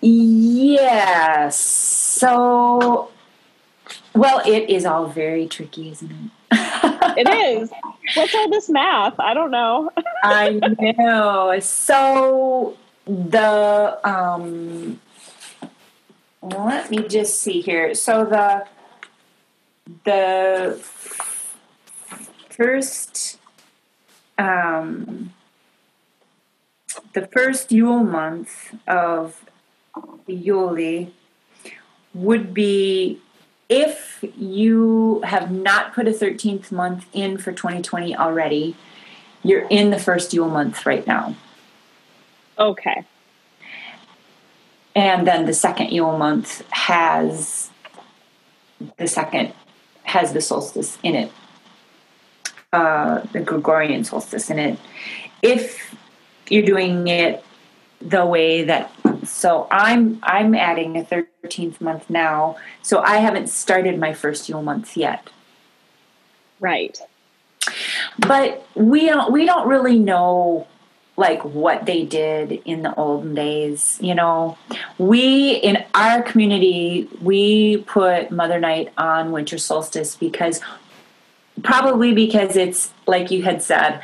[0.00, 1.58] Yes.
[1.58, 3.10] So,
[4.14, 6.30] well, it is all very tricky, isn't it?
[7.16, 7.70] It is.
[8.14, 9.14] What's all this math?
[9.18, 9.90] I don't know.
[10.22, 10.50] I
[10.98, 11.58] know.
[11.60, 15.00] So the um
[16.42, 17.94] let me just see here.
[17.94, 18.66] So the
[20.04, 20.80] the
[22.50, 23.38] first
[24.38, 25.32] um
[27.12, 29.44] the first Yule month of
[30.26, 31.12] Yule
[32.12, 33.20] would be
[33.68, 38.76] if you have not put a 13th month in for 2020 already,
[39.42, 41.34] you're in the first Yule month right now.
[42.58, 43.04] Okay.
[44.94, 47.70] And then the second Yule month has
[48.96, 49.52] the second
[50.04, 51.32] has the solstice in it,
[52.72, 54.78] uh, the Gregorian solstice in it.
[55.42, 55.94] If
[56.48, 57.42] you're doing it
[58.00, 58.93] the way that
[59.24, 62.56] so i'm i'm adding a 13th month now.
[62.82, 65.30] So i haven't started my first yule month yet.
[66.60, 66.98] Right.
[68.18, 70.66] But we don't we don't really know
[71.16, 74.58] like what they did in the olden days you know?
[74.98, 80.60] We in our community we put mother night on winter solstice because
[81.62, 84.02] probably because it's like you had said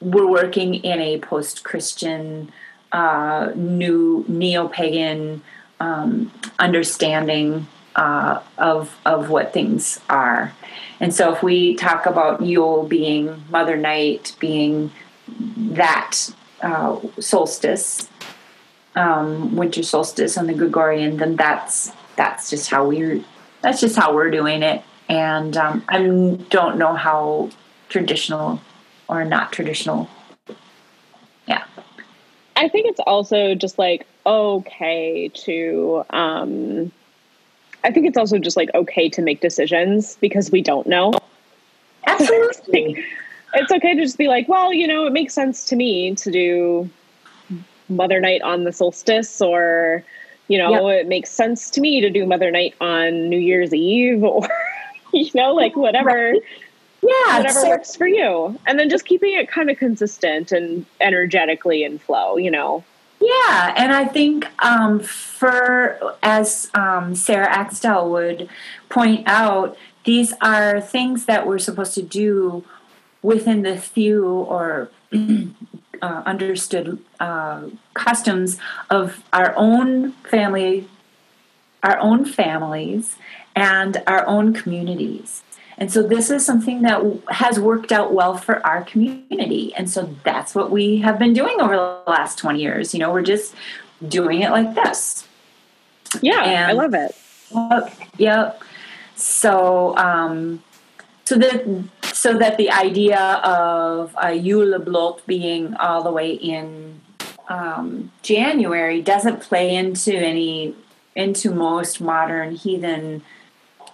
[0.00, 2.52] we're working in a post-christian
[2.96, 5.42] uh, new neo-pagan
[5.80, 10.54] um, understanding uh, of of what things are.
[10.98, 14.90] And so, if we talk about Yule being Mother Night, being
[15.28, 16.16] that
[16.62, 18.08] uh, solstice,
[18.94, 23.22] um, winter solstice on the Gregorian, then that's that's just how we're
[23.60, 24.82] that's just how we're doing it.
[25.10, 27.50] And um, I don't know how
[27.90, 28.62] traditional
[29.06, 30.08] or not traditional.
[32.56, 36.90] I think it's also just like okay to um
[37.84, 41.12] I think it's also just like okay to make decisions because we don't know.
[42.06, 43.04] Absolutely.
[43.54, 46.30] it's okay to just be like, well, you know, it makes sense to me to
[46.30, 46.90] do
[47.88, 50.02] Mother Night on the solstice or
[50.48, 51.00] you know, yep.
[51.00, 54.48] it makes sense to me to do Mother Night on New Year's Eve or
[55.12, 56.34] you know, like whatever
[57.06, 58.58] yeah whatever so, works for you.
[58.66, 62.84] And then just keeping it kind of consistent and energetically in flow you know?
[63.20, 68.48] Yeah and i think um, for as um, sarah axtell would
[68.88, 72.64] point out these are things that we're supposed to do
[73.22, 74.90] within the few or
[76.02, 77.62] uh, understood uh,
[77.94, 78.58] customs
[78.90, 80.88] of our own family
[81.82, 83.16] our own families
[83.54, 85.42] and our own communities
[85.78, 89.74] and so this is something that has worked out well for our community.
[89.74, 92.94] And so that's what we have been doing over the last 20 years.
[92.94, 93.54] You know, we're just
[94.06, 95.28] doing it like this.
[96.22, 97.14] Yeah, and, I love it.
[97.54, 97.94] Yep.
[98.16, 98.62] yep.
[99.16, 100.62] So, um,
[101.24, 107.00] so that so that the idea of a juleblot being all the way in
[107.48, 110.74] um, January doesn't play into any
[111.14, 113.22] into most modern heathen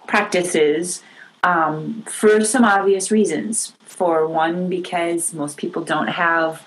[0.07, 1.01] practices
[1.43, 3.73] um, for some obvious reasons.
[3.85, 6.63] For one, because most people don't have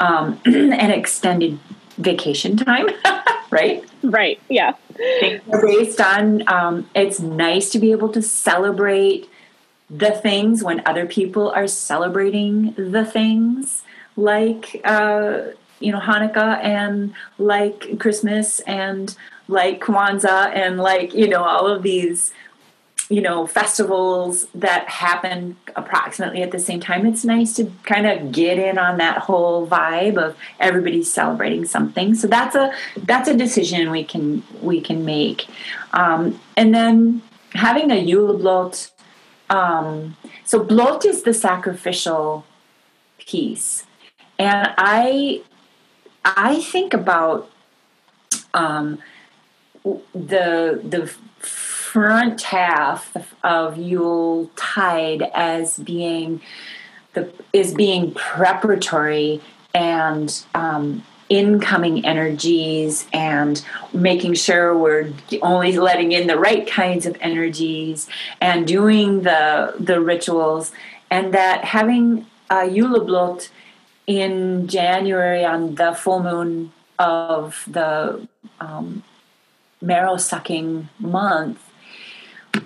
[0.00, 1.58] um, an extended
[1.98, 2.88] vacation time,
[3.50, 3.84] right?
[4.02, 4.72] Right, yeah.
[5.62, 9.28] based on um, it's nice to be able to celebrate
[9.90, 13.82] the things when other people are celebrating the things
[14.16, 15.42] like uh,
[15.80, 19.14] you know Hanukkah and like Christmas and
[19.48, 22.32] like Kwanzaa and like you know all of these
[23.10, 28.30] you know festivals that happen approximately at the same time it's nice to kind of
[28.30, 32.14] get in on that whole vibe of everybody's celebrating something.
[32.14, 35.48] So that's a that's a decision we can we can make.
[35.92, 38.92] Um, and then having a juleblot
[39.50, 42.46] um, so blot is the sacrificial
[43.18, 43.84] piece.
[44.38, 45.42] And i
[46.24, 47.50] i think about
[48.54, 48.98] um,
[50.14, 51.12] the the
[51.92, 56.40] front half of Yuletide as being
[57.14, 59.40] the is being preparatory
[59.74, 65.12] and um, incoming energies and making sure we're
[65.42, 68.08] only letting in the right kinds of energies
[68.40, 70.70] and doing the the rituals.
[71.10, 73.48] And that having a Juleblot
[74.06, 78.28] in January on the full moon of the
[78.60, 79.02] um,
[79.82, 81.60] marrow sucking month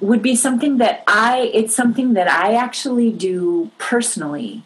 [0.00, 4.62] would be something that I it's something that I actually do personally.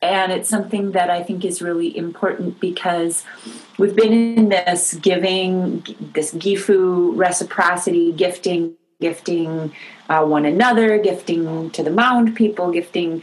[0.00, 3.24] And it's something that I think is really important because
[3.78, 9.72] we've been in this giving, this gifu reciprocity, gifting, gifting
[10.08, 13.22] uh, one another, gifting to the mound people, gifting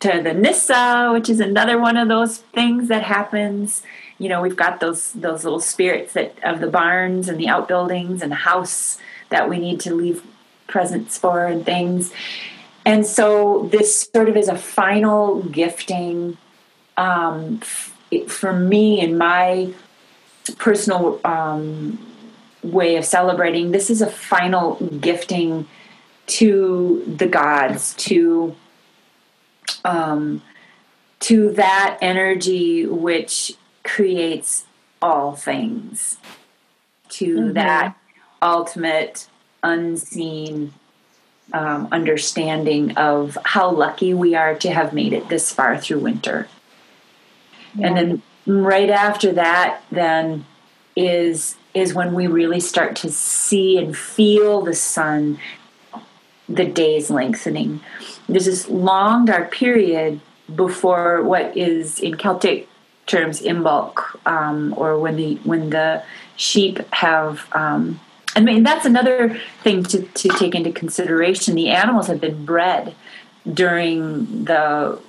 [0.00, 3.82] to the Nissa, which is another one of those things that happens.
[4.18, 8.22] You know, we've got those those little spirits that of the barns and the outbuildings
[8.22, 8.98] and the house
[9.34, 10.22] that we need to leave
[10.68, 12.12] presents for and things.
[12.84, 16.36] And so this sort of is a final gifting
[16.96, 17.60] um,
[18.28, 19.72] for me and my
[20.56, 21.98] personal um,
[22.62, 23.72] way of celebrating.
[23.72, 25.66] This is a final gifting
[26.26, 28.54] to the gods, to
[29.84, 30.42] um,
[31.20, 34.64] to that energy which creates
[35.02, 36.18] all things,
[37.08, 37.52] to mm-hmm.
[37.54, 37.96] that
[38.44, 39.28] ultimate
[39.62, 40.72] unseen
[41.52, 46.48] um, understanding of how lucky we are to have made it this far through winter.
[47.74, 47.88] Yeah.
[47.88, 50.46] And then right after that, then
[50.96, 55.38] is is when we really start to see and feel the sun,
[56.48, 57.80] the days lengthening.
[58.28, 60.20] There's this long dark period
[60.54, 62.68] before what is in Celtic
[63.06, 63.96] terms imbolc,
[64.26, 66.02] um, or when the when the
[66.36, 68.00] sheep have um,
[68.36, 71.54] I mean, that's another thing to, to take into consideration.
[71.54, 72.94] The animals have been bred
[73.50, 75.00] during the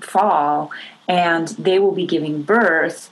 [0.00, 0.70] fall,
[1.08, 3.10] and they will be giving birth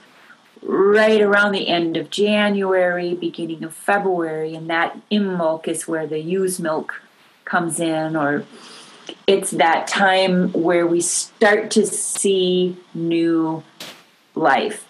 [0.61, 6.19] right around the end of January, beginning of February, and that milk is where the
[6.19, 7.01] ewe's milk
[7.45, 8.45] comes in, or
[9.27, 13.63] it's that time where we start to see new
[14.35, 14.87] life,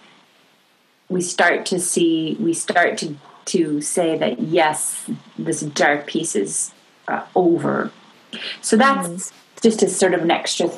[1.07, 3.15] we start to see, we start to,
[3.49, 6.71] to say that yes, this dark piece is
[7.07, 7.91] uh, over.
[8.61, 9.59] So that's mm-hmm.
[9.61, 10.69] just a sort of an extra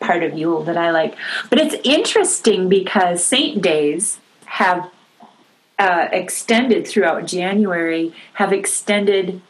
[0.00, 1.16] part of Yule that I like.
[1.50, 4.90] But it's interesting because Saint days have
[5.78, 9.40] uh, extended throughout January, have extended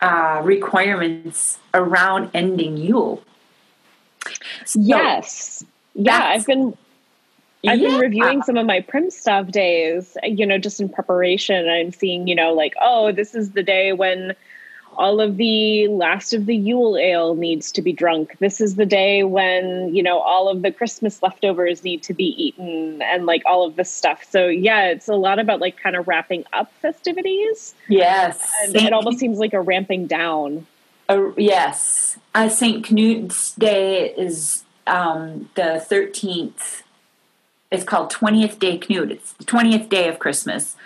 [0.00, 3.22] uh, requirements around ending Yule.
[4.64, 5.64] So, yes.
[5.94, 6.76] Yeah, I've been
[7.68, 7.90] I've yeah.
[7.90, 11.68] been reviewing some of my primstav days, you know, just in preparation.
[11.68, 14.34] I'm seeing, you know, like, oh, this is the day when
[14.96, 18.36] all of the last of the Yule ale needs to be drunk.
[18.38, 22.24] This is the day when, you know, all of the Christmas leftovers need to be
[22.42, 24.24] eaten and like all of this stuff.
[24.28, 27.74] So, yeah, it's a lot about like kind of wrapping up festivities.
[27.88, 28.50] Yes.
[28.62, 30.66] And it almost seems like a ramping down.
[31.08, 32.18] Uh, yes.
[32.34, 32.90] Uh, St.
[32.90, 36.82] Knut's Day is um, the 13th.
[37.70, 39.10] It's called 20th Day Knut.
[39.10, 40.76] It's the 20th day of Christmas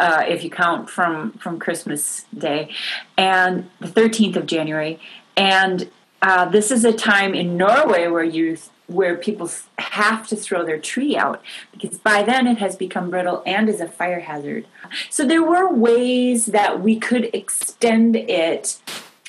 [0.00, 2.70] uh, if you count from from Christmas Day,
[3.16, 5.00] and the 13th of January.
[5.36, 5.90] And
[6.22, 10.78] uh, this is a time in Norway where you where people have to throw their
[10.78, 11.42] tree out
[11.72, 14.66] because by then it has become brittle and is a fire hazard.
[15.10, 18.80] So there were ways that we could extend it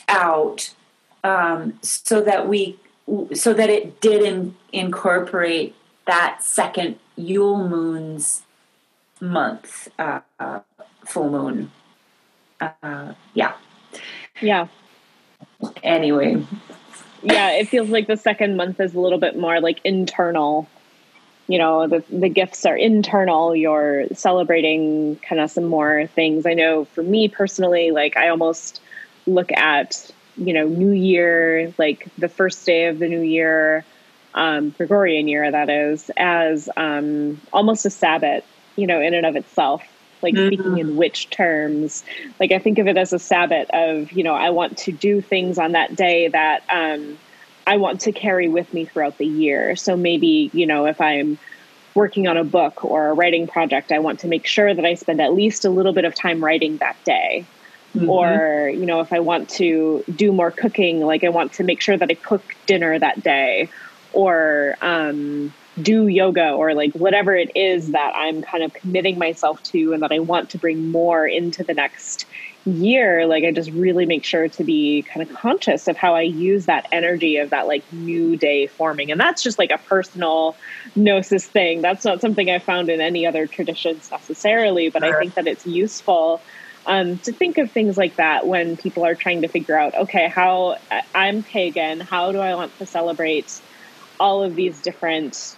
[0.08, 0.74] out
[1.24, 2.80] um, so that we
[3.34, 5.76] so that it did in, incorporate
[6.10, 8.42] that second Yule moon's
[9.22, 10.62] month, uh, uh,
[11.06, 11.72] full moon.
[12.60, 13.54] Uh, yeah.
[14.42, 14.68] Yeah.
[15.84, 16.44] Anyway.
[17.22, 20.68] Yeah, it feels like the second month is a little bit more like internal.
[21.48, 23.56] You know, the the gifts are internal.
[23.56, 26.48] You're celebrating kind of some more things.
[26.48, 28.82] I know for me personally, like I almost
[29.28, 33.86] look at you know New Year, like the first day of the new year,
[34.34, 38.46] um, Gregorian year, that is, as um, almost a Sabbath
[38.80, 39.84] you know, in and of itself.
[40.22, 40.48] Like mm-hmm.
[40.48, 42.04] speaking in which terms.
[42.40, 45.22] Like I think of it as a Sabbath of, you know, I want to do
[45.22, 47.18] things on that day that um,
[47.66, 49.76] I want to carry with me throughout the year.
[49.76, 51.38] So maybe, you know, if I'm
[51.96, 54.96] working on a book or a writing project, I want to make sure that I
[54.96, 57.46] spend at least a little bit of time writing that day.
[57.96, 58.10] Mm-hmm.
[58.10, 61.80] Or, you know, if I want to do more cooking, like I want to make
[61.80, 63.70] sure that I cook dinner that day.
[64.14, 69.62] Or, um, do yoga or like whatever it is that I'm kind of committing myself
[69.64, 72.26] to and that I want to bring more into the next
[72.66, 76.22] year, like I just really make sure to be kind of conscious of how I
[76.22, 79.12] use that energy of that like new day forming.
[79.12, 80.56] And that's just like a personal
[80.96, 81.82] gnosis thing.
[81.82, 85.66] That's not something I found in any other traditions necessarily, but I think that it's
[85.66, 86.42] useful
[86.86, 90.28] um, to think of things like that when people are trying to figure out, okay,
[90.28, 90.78] how
[91.14, 93.62] I'm pagan, how do I want to celebrate
[94.20, 95.56] all of these different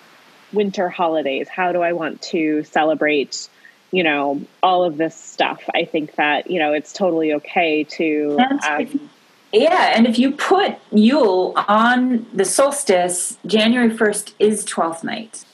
[0.54, 1.48] winter holidays.
[1.48, 3.50] How do i want to celebrate
[3.92, 5.64] you know all of this stuff?
[5.74, 8.40] I think that you know it's totally okay to
[8.70, 9.10] um,
[9.52, 15.46] yeah and if you put yule on the solstice january 1st is 12th night.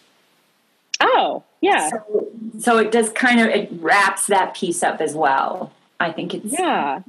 [0.99, 1.89] Oh yeah.
[1.89, 2.27] So,
[2.59, 5.71] so it does kind of it wraps that piece up as well.
[5.99, 7.01] I think it's yeah.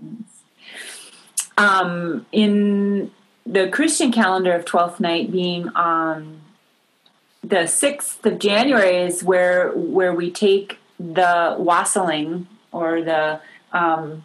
[1.57, 3.11] um in
[3.51, 6.41] the christian calendar of 12th night being on
[7.43, 13.41] the sixth of January is where where we take the wassailing or the
[13.73, 14.25] um,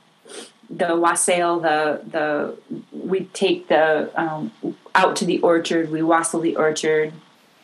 [0.70, 2.58] the wassail the the
[2.92, 4.52] we take the um,
[4.96, 7.14] out to the orchard we wassail the orchard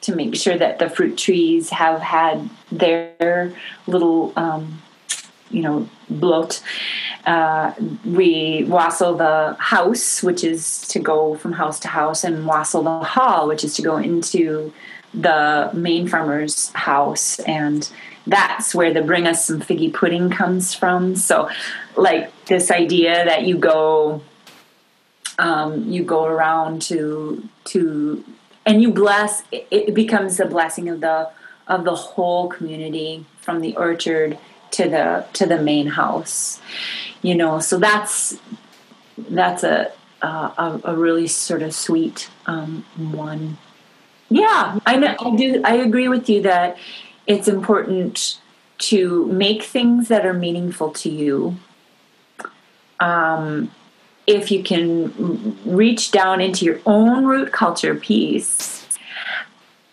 [0.01, 3.53] to make sure that the fruit trees have had their
[3.85, 4.81] little um,
[5.51, 6.61] you know blot
[7.25, 7.73] uh,
[8.05, 12.99] we wassail the house which is to go from house to house and wassail the
[12.99, 14.71] hall which is to go into
[15.13, 17.89] the main farmer's house and
[18.27, 21.15] that's where the bring us some figgy pudding comes from.
[21.15, 21.49] So
[21.95, 24.21] like this idea that you go
[25.37, 28.23] um, you go around to to
[28.65, 31.29] and you bless it becomes a blessing of the
[31.67, 34.37] of the whole community from the orchard
[34.71, 36.61] to the to the main house
[37.21, 38.37] you know so that's
[39.29, 39.91] that's a
[40.21, 43.57] a, a really sort of sweet um, one
[44.29, 45.15] yeah, I.
[45.19, 45.61] I do.
[45.63, 46.77] I agree with you that
[47.25, 48.39] it's important
[48.79, 51.57] to make things that are meaningful to you.
[52.99, 53.71] Um,
[54.27, 58.85] if you can reach down into your own root culture piece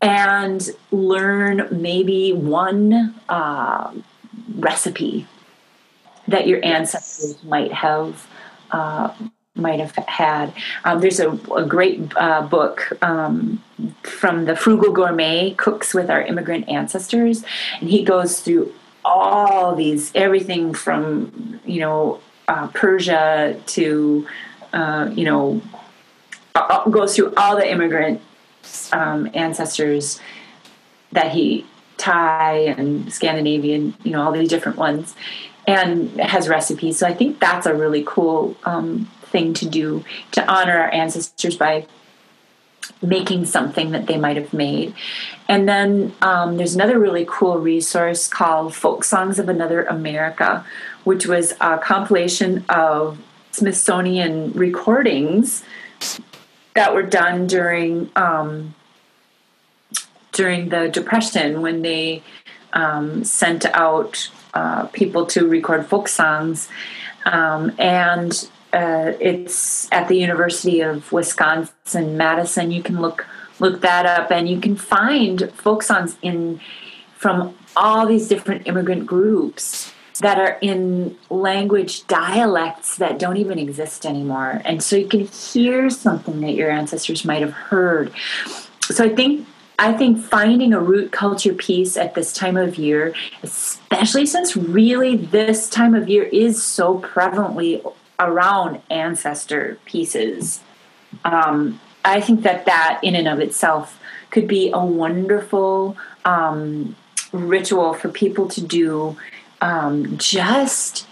[0.03, 3.93] and learn maybe one uh,
[4.57, 5.27] recipe
[6.29, 8.27] that your ancestors might have
[8.71, 9.13] uh,
[9.55, 10.53] might have had.
[10.85, 13.63] Um, there's a, a great uh, book um,
[14.03, 17.45] from the Frugal Gourmet Cooks with Our Immigrant Ancestors,
[17.81, 18.73] and he goes through
[19.05, 24.27] all these everything from you know uh, Persia to
[24.73, 25.63] uh, you know
[26.91, 28.21] goes through all the immigrant
[28.93, 30.21] um, ancestors
[31.13, 31.65] that he
[31.97, 35.15] Thai and Scandinavian, you know, all these different ones,
[35.67, 36.99] and has recipes.
[36.99, 41.57] So I think that's a really cool um, thing to do to honor our ancestors
[41.57, 41.87] by
[43.03, 44.95] making something that they might have made.
[45.49, 50.65] And then um, there's another really cool resource called Folk Songs of Another America,
[51.05, 53.19] which was a compilation of
[53.51, 55.65] Smithsonian recordings
[56.75, 58.75] that were done during um,
[60.37, 62.23] during the Depression when they
[62.75, 66.69] um, sent out uh, people to record folk songs.
[67.25, 72.71] Um, and uh, it's at the University of Wisconsin Madison.
[72.71, 73.27] You can look
[73.59, 76.61] look that up, and you can find folk songs in
[77.17, 84.05] from all these different immigrant groups that are in language dialects that don't even exist
[84.05, 84.61] anymore.
[84.65, 88.13] And so you can hear something that your ancestors might have heard.
[88.83, 89.47] So I think
[89.79, 95.17] I think finding a root culture piece at this time of year, especially since really
[95.17, 97.83] this time of year is so prevalently
[98.19, 100.61] around ancestor pieces.
[101.25, 104.01] Um, I think that that in and of itself
[104.31, 106.97] could be a wonderful um,
[107.33, 109.17] ritual for people to do
[109.61, 111.07] um, just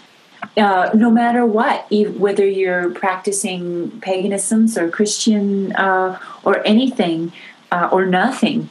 [0.57, 7.31] uh, no matter what, whether you're practicing paganisms or Christian uh, or anything
[7.71, 8.69] uh, or nothing,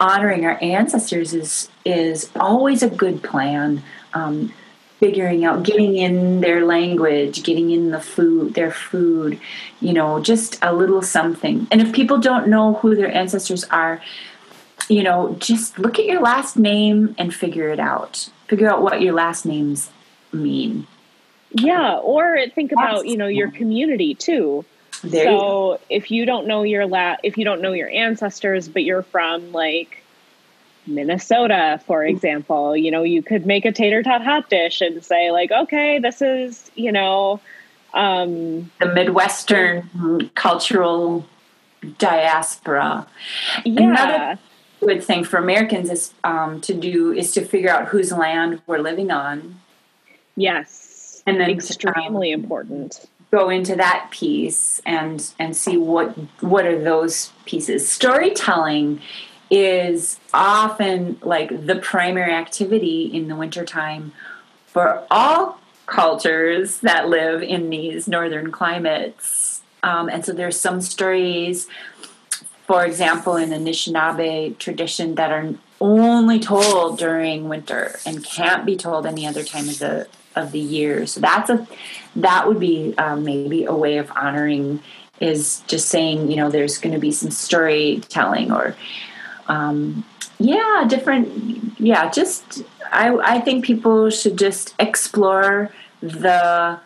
[0.00, 3.82] honoring our ancestors is is always a good plan.
[4.14, 4.52] Um,
[4.98, 9.38] figuring out getting in their language getting in the food their food
[9.80, 11.66] you know just a little something.
[11.70, 14.00] And if people don't know who their ancestors are
[14.88, 18.30] you know just look at your last name and figure it out.
[18.48, 19.90] Figure out what your last names
[20.32, 20.86] mean.
[21.50, 24.64] Yeah or think about you know your community too
[25.02, 28.68] there so you if you don't know your la if you don't know your ancestors
[28.68, 30.02] but you're from like
[30.88, 35.30] Minnesota, for example, you know, you could make a tater tot hot dish and say,
[35.30, 37.40] like, okay, this is, you know,
[37.94, 41.26] um, the Midwestern cultural
[41.98, 43.06] diaspora.
[43.64, 43.82] Yeah.
[43.82, 44.38] Another
[44.80, 48.78] good thing for Americans is um, to do is to figure out whose land we're
[48.78, 49.60] living on.
[50.36, 53.06] Yes, and then extremely um, important.
[53.30, 57.88] Go into that piece and and see what what are those pieces.
[57.88, 59.00] Storytelling
[59.50, 64.12] is often like the primary activity in the wintertime
[64.66, 69.62] for all cultures that live in these northern climates.
[69.82, 71.68] Um, and so there's some stories,
[72.66, 78.76] for example, in the Anishinaabe tradition that are only told during winter and can't be
[78.76, 81.06] told any other time of the of the year.
[81.06, 81.66] So that's a
[82.16, 84.80] that would be um, maybe a way of honoring
[85.18, 88.76] is just saying you know there's going to be some storytelling or
[89.48, 90.04] um,
[90.38, 91.78] yeah, different.
[91.80, 96.78] Yeah, just I I think people should just explore the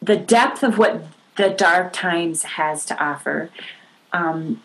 [0.00, 1.02] the depth of what
[1.36, 3.50] the dark times has to offer,
[4.12, 4.62] um,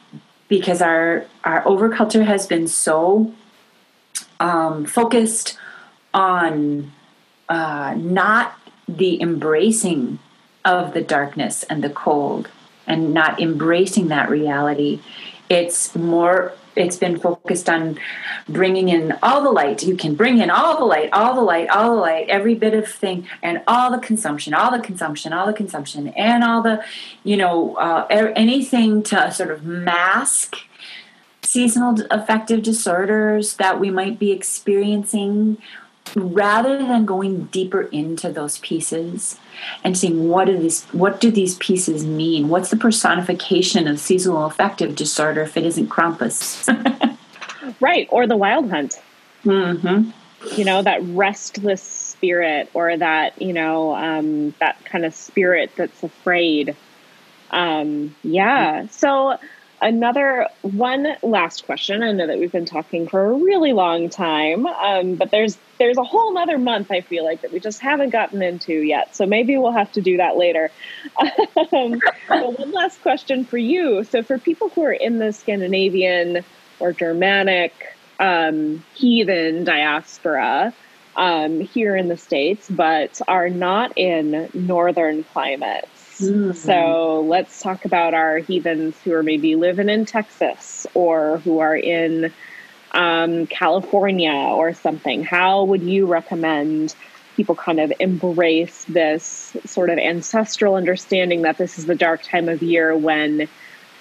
[0.47, 3.33] because our our overculture has been so
[4.39, 5.57] um, focused
[6.13, 6.91] on
[7.49, 8.57] uh, not
[8.87, 10.19] the embracing
[10.65, 12.49] of the darkness and the cold
[12.87, 14.99] and not embracing that reality.
[15.49, 17.99] It's more it's been focused on
[18.49, 19.83] bringing in all the light.
[19.83, 22.73] You can bring in all the light, all the light, all the light, every bit
[22.73, 26.83] of thing, and all the consumption, all the consumption, all the consumption, and all the,
[27.23, 30.55] you know, uh, anything to sort of mask
[31.43, 35.57] seasonal affective disorders that we might be experiencing
[36.15, 39.37] rather than going deeper into those pieces
[39.83, 42.49] and seeing what do these what do these pieces mean?
[42.49, 46.67] What's the personification of seasonal affective disorder if it isn't krampus?
[47.79, 49.01] Right or the wild hunt.
[49.45, 50.11] Mm-hmm.
[50.57, 56.03] you know that restless spirit or that you know um, that kind of spirit that's
[56.03, 56.75] afraid.
[57.51, 59.37] Um, yeah so
[59.83, 62.01] another one last question.
[62.01, 65.97] I know that we've been talking for a really long time, um, but there's there's
[65.97, 69.15] a whole another month I feel like that we just haven't gotten into yet.
[69.15, 70.71] So maybe we'll have to do that later.
[71.73, 74.03] um, one last question for you.
[74.05, 76.43] So for people who are in the Scandinavian
[76.79, 77.73] or Germanic
[78.19, 80.73] um, heathen diaspora
[81.15, 85.92] um, here in the states, but are not in northern climates
[86.23, 86.51] Mm-hmm.
[86.53, 91.75] So let's talk about our heathens who are maybe living in Texas or who are
[91.75, 92.33] in
[92.91, 95.23] um, California or something.
[95.23, 96.95] How would you recommend
[97.35, 102.47] people kind of embrace this sort of ancestral understanding that this is the dark time
[102.47, 103.47] of year when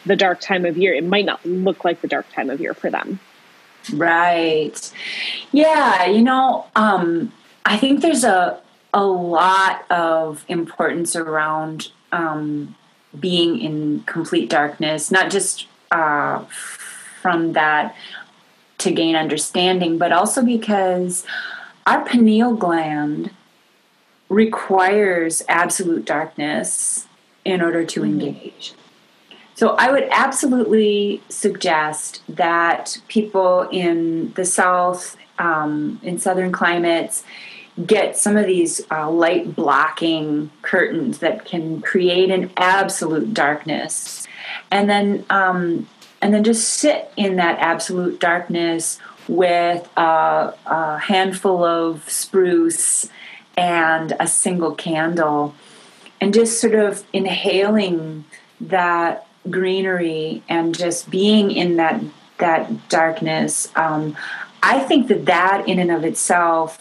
[0.05, 2.75] the dark time of year, it might not look like the dark time of year
[2.75, 3.21] for them?
[3.93, 4.93] Right.
[5.53, 7.33] Yeah, you know, um,
[7.65, 8.61] I think there's a
[8.95, 12.75] a lot of importance around um,
[13.19, 16.45] being in complete darkness, not just uh,
[17.21, 17.95] from that
[18.79, 21.25] to gain understanding, but also because
[21.87, 23.31] our pineal gland
[24.29, 27.07] requires absolute darkness
[27.45, 28.21] in order to mm-hmm.
[28.21, 28.75] engage.
[29.55, 37.23] So I would absolutely suggest that people in the South, um, in southern climates,
[37.87, 44.27] get some of these uh, light blocking curtains that can create an absolute darkness,
[44.71, 45.89] and then um,
[46.21, 53.09] and then just sit in that absolute darkness with a, a handful of spruce
[53.57, 55.55] and a single candle,
[56.21, 58.25] and just sort of inhaling
[58.61, 62.03] that greenery and just being in that
[62.39, 63.69] that darkness.
[63.77, 64.17] Um,
[64.63, 66.79] I think that that in and of itself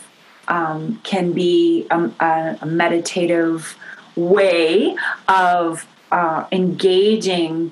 [0.47, 3.77] um, can be a, a, a, meditative
[4.15, 4.95] way
[5.27, 7.71] of uh, engaging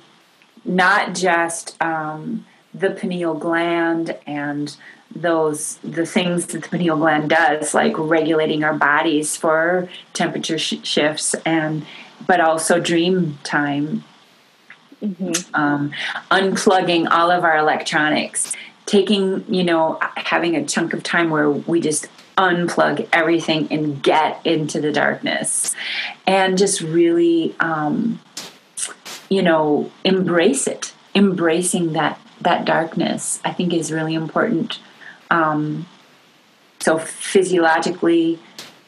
[0.65, 4.77] not just um, the pineal gland and
[5.13, 10.75] those the things that the pineal gland does like regulating our bodies for temperature sh-
[10.83, 11.85] shifts and
[12.27, 14.03] but also dream time
[15.01, 15.55] mm-hmm.
[15.55, 15.91] um,
[16.29, 18.55] unplugging all of our electronics
[18.85, 22.07] taking you know having a chunk of time where we just
[22.39, 25.75] unplug everything and get into the darkness
[26.25, 28.19] and just really um,
[29.29, 34.79] you know embrace it embracing that that darkness i think is really important
[35.29, 35.85] um,
[36.79, 38.39] so physiologically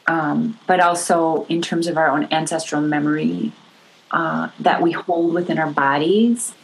[0.06, 3.52] um, but also in terms of our own ancestral memory
[4.10, 6.54] uh, that we hold within our bodies,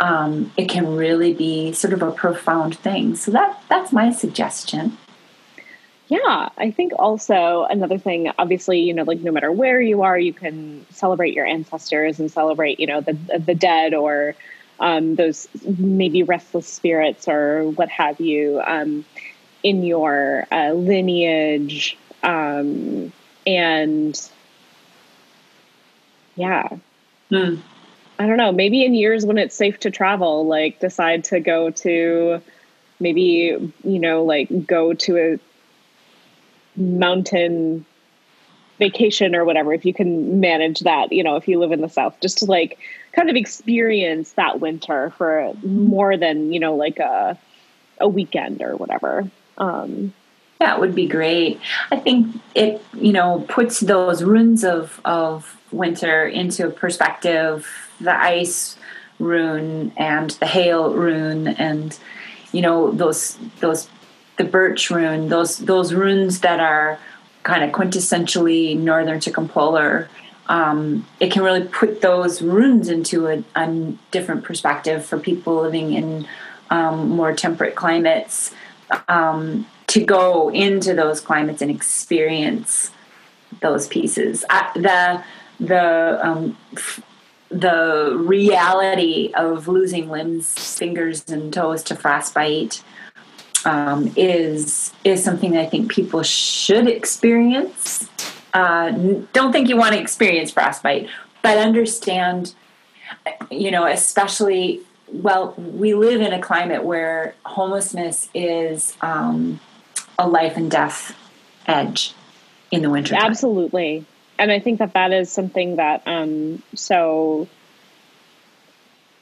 [0.00, 3.14] um, it can really be sort of a profound thing.
[3.14, 4.98] So that that's my suggestion.
[6.12, 10.18] Yeah, I think also another thing, obviously, you know, like no matter where you are,
[10.18, 14.34] you can celebrate your ancestors and celebrate, you know, the the dead or
[14.78, 19.06] um, those maybe restless spirits or what have you um,
[19.62, 21.96] in your uh, lineage.
[22.22, 23.10] Um,
[23.46, 24.30] and
[26.36, 26.68] yeah.
[27.30, 27.56] Hmm.
[28.18, 28.52] I don't know.
[28.52, 32.42] Maybe in years when it's safe to travel, like decide to go to
[33.00, 35.38] maybe, you know, like go to a
[36.76, 37.84] mountain
[38.78, 41.88] vacation or whatever, if you can manage that, you know, if you live in the
[41.88, 42.78] South, just to like
[43.12, 47.38] kind of experience that winter for more than, you know, like a,
[48.00, 49.30] a weekend or whatever.
[49.58, 50.12] Um,
[50.58, 51.60] that would be great.
[51.90, 57.68] I think it, you know, puts those runes of, of winter into perspective.
[58.00, 58.76] The ice
[59.18, 61.96] rune and the hail rune and,
[62.52, 63.88] you know, those, those,
[64.38, 66.98] the birch rune, those, those runes that are
[67.42, 70.08] kind of quintessentially northern circumpolar.
[70.48, 75.92] Um, it can really put those runes into a, a different perspective for people living
[75.92, 76.26] in
[76.70, 78.52] um, more temperate climates.
[79.08, 82.90] Um, to go into those climates and experience
[83.60, 84.40] those pieces.
[84.74, 85.22] The
[85.60, 86.56] the um,
[87.50, 92.82] the reality of losing limbs, fingers, and toes to frostbite
[93.64, 98.08] um, is is something that I think people should experience.
[98.54, 98.90] Uh,
[99.32, 101.08] don't think you want to experience frostbite,
[101.42, 102.54] but understand,
[103.50, 104.82] you know, especially
[105.12, 109.60] well, we live in a climate where homelessness is um,
[110.18, 111.16] a life and death
[111.66, 112.14] edge
[112.70, 113.14] in the winter.
[113.14, 114.06] Absolutely.
[114.38, 117.46] And I think that that is something that, um, so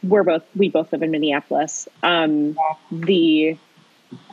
[0.03, 1.89] we're both, we both live in Minneapolis.
[2.03, 2.57] Um,
[2.91, 3.59] the,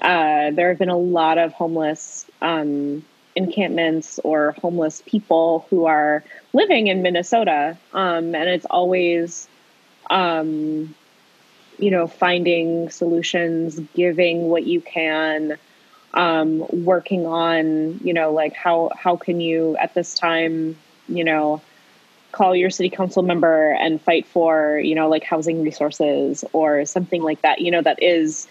[0.01, 3.03] uh, there have been a lot of homeless, um,
[3.35, 6.23] encampments or homeless people who are
[6.53, 7.77] living in Minnesota.
[7.93, 9.47] Um, and it's always,
[10.09, 10.95] um,
[11.77, 15.57] you know, finding solutions, giving what you can,
[16.13, 20.75] um, working on, you know, like how how can you at this time,
[21.07, 21.61] you know,
[22.31, 27.21] call your city council member and fight for, you know, like housing resources or something
[27.21, 27.61] like that.
[27.61, 28.47] You know, that is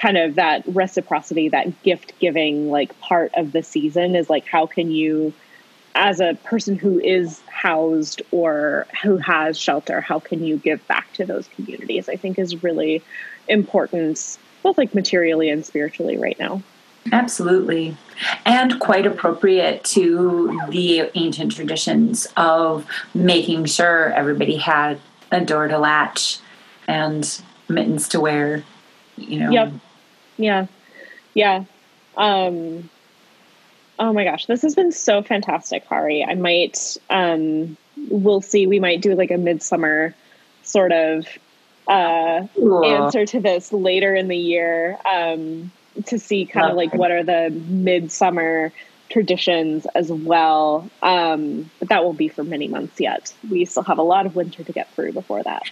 [0.00, 4.66] kind of that reciprocity, that gift giving, like part of the season is like how
[4.66, 5.32] can you
[5.94, 11.12] as a person who is housed or who has shelter, how can you give back
[11.14, 12.08] to those communities?
[12.08, 13.02] I think is really
[13.48, 16.62] important, both like materially and spiritually right now.
[17.12, 17.96] Absolutely.
[18.44, 25.00] And quite appropriate to the ancient traditions of making sure everybody had
[25.32, 26.38] a door to latch
[26.86, 28.62] and mittens to wear,
[29.16, 29.50] you know.
[29.50, 29.72] Yep.
[30.40, 30.66] Yeah.
[31.34, 31.64] Yeah.
[32.16, 32.90] Um,
[33.98, 36.24] oh my gosh, this has been so fantastic, Kari.
[36.24, 37.76] I might, um,
[38.08, 40.14] we'll see, we might do like a midsummer
[40.62, 41.26] sort of
[41.86, 42.46] uh,
[42.84, 44.98] answer to this later in the year.
[45.04, 45.72] Um,
[46.06, 48.72] to see kind of like what are the midsummer
[49.08, 50.88] traditions as well.
[51.02, 53.34] Um, but that won't be for many months yet.
[53.50, 55.64] We still have a lot of winter to get through before that.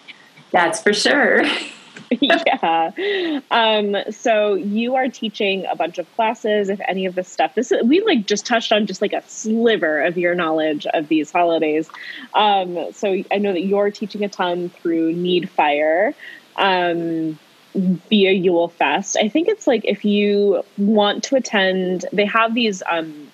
[0.51, 1.45] That's for sure.
[2.21, 3.41] yeah.
[3.51, 6.69] Um, so you are teaching a bunch of classes.
[6.69, 10.03] If any of this stuff, this we like just touched on just like a sliver
[10.05, 11.89] of your knowledge of these holidays.
[12.35, 16.15] Um, so I know that you're teaching a ton through Need Fire.
[16.57, 17.39] Um,
[17.75, 19.17] via Yule Fest.
[19.21, 23.29] I think it's like if you want to attend, they have these um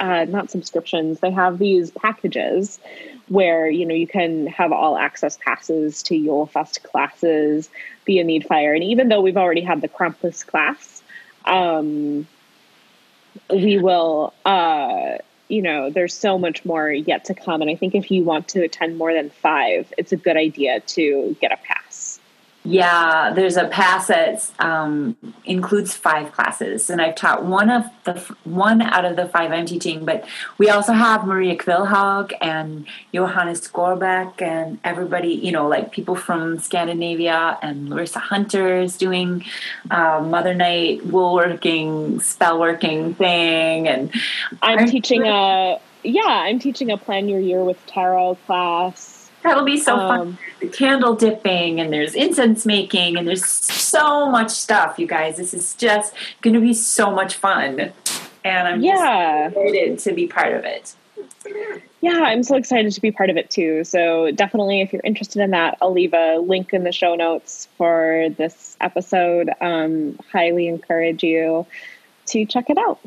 [0.00, 2.78] uh not subscriptions, they have these packages
[3.28, 7.68] where you know you can have all access passes to Yule Fest classes
[8.04, 8.74] via Need Fire.
[8.74, 11.02] And even though we've already had the Krampus class,
[11.44, 12.26] um
[13.50, 17.62] we will uh you know, there's so much more yet to come.
[17.62, 20.80] And I think if you want to attend more than five, it's a good idea
[20.80, 21.85] to get a pass.
[22.66, 28.14] Yeah, there's a pass that um, includes five classes, and I've taught one of the
[28.42, 30.04] one out of the five I'm teaching.
[30.04, 30.26] But
[30.58, 36.58] we also have Maria Kvilhaug and Johannes Gorbeck and everybody, you know, like people from
[36.58, 39.44] Scandinavia and Larissa Hunter is doing
[39.92, 44.12] uh, Mother Night woolworking, spellworking thing, and
[44.60, 49.15] I'm teaching a yeah, I'm teaching a plan your year with tarot class
[49.46, 50.38] That'll be so um, fun.
[50.60, 55.36] The candle dipping and there's incense making and there's so much stuff, you guys.
[55.36, 57.92] This is just going to be so much fun.
[58.44, 59.48] And I'm yeah.
[59.48, 60.94] excited to be part of it.
[62.00, 63.84] Yeah, I'm so excited to be part of it too.
[63.84, 67.68] So definitely, if you're interested in that, I'll leave a link in the show notes
[67.76, 69.50] for this episode.
[69.60, 71.66] Um, highly encourage you
[72.26, 72.98] to check it out.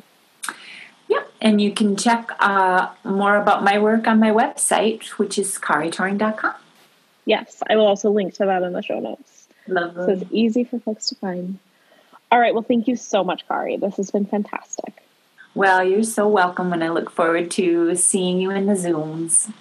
[1.09, 5.57] Yep, and you can check uh, more about my work on my website, which is
[5.57, 6.55] karitauring.com.
[7.25, 9.47] Yes, I will also link to that in the show notes.
[9.67, 10.05] Lovely.
[10.05, 11.59] So it's easy for folks to find.
[12.31, 13.77] All right, well, thank you so much, Kari.
[13.77, 15.03] This has been fantastic.
[15.55, 19.51] Well, you're so welcome, and I look forward to seeing you in the Zooms.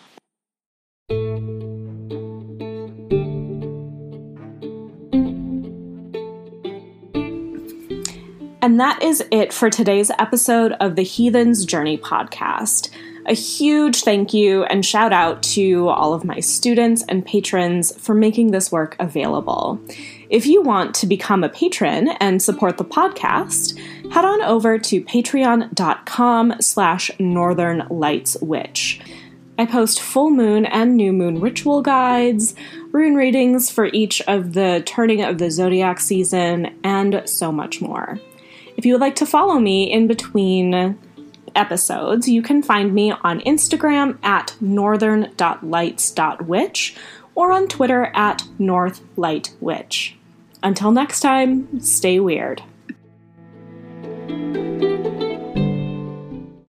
[8.60, 12.90] And that is it for today's episode of the Heathen's Journey podcast.
[13.26, 18.16] A huge thank you and shout out to all of my students and patrons for
[18.16, 19.80] making this work available.
[20.28, 23.78] If you want to become a patron and support the podcast,
[24.10, 29.00] head on over to patreon.com slash northern lights witch.
[29.56, 32.56] I post full moon and new moon ritual guides,
[32.90, 38.18] rune readings for each of the turning of the zodiac season, and so much more.
[38.78, 40.96] If you would like to follow me in between
[41.56, 46.96] episodes, you can find me on Instagram at northern.lights.witch
[47.34, 50.12] or on Twitter at northlightwitch.
[50.62, 52.62] Until next time, stay weird.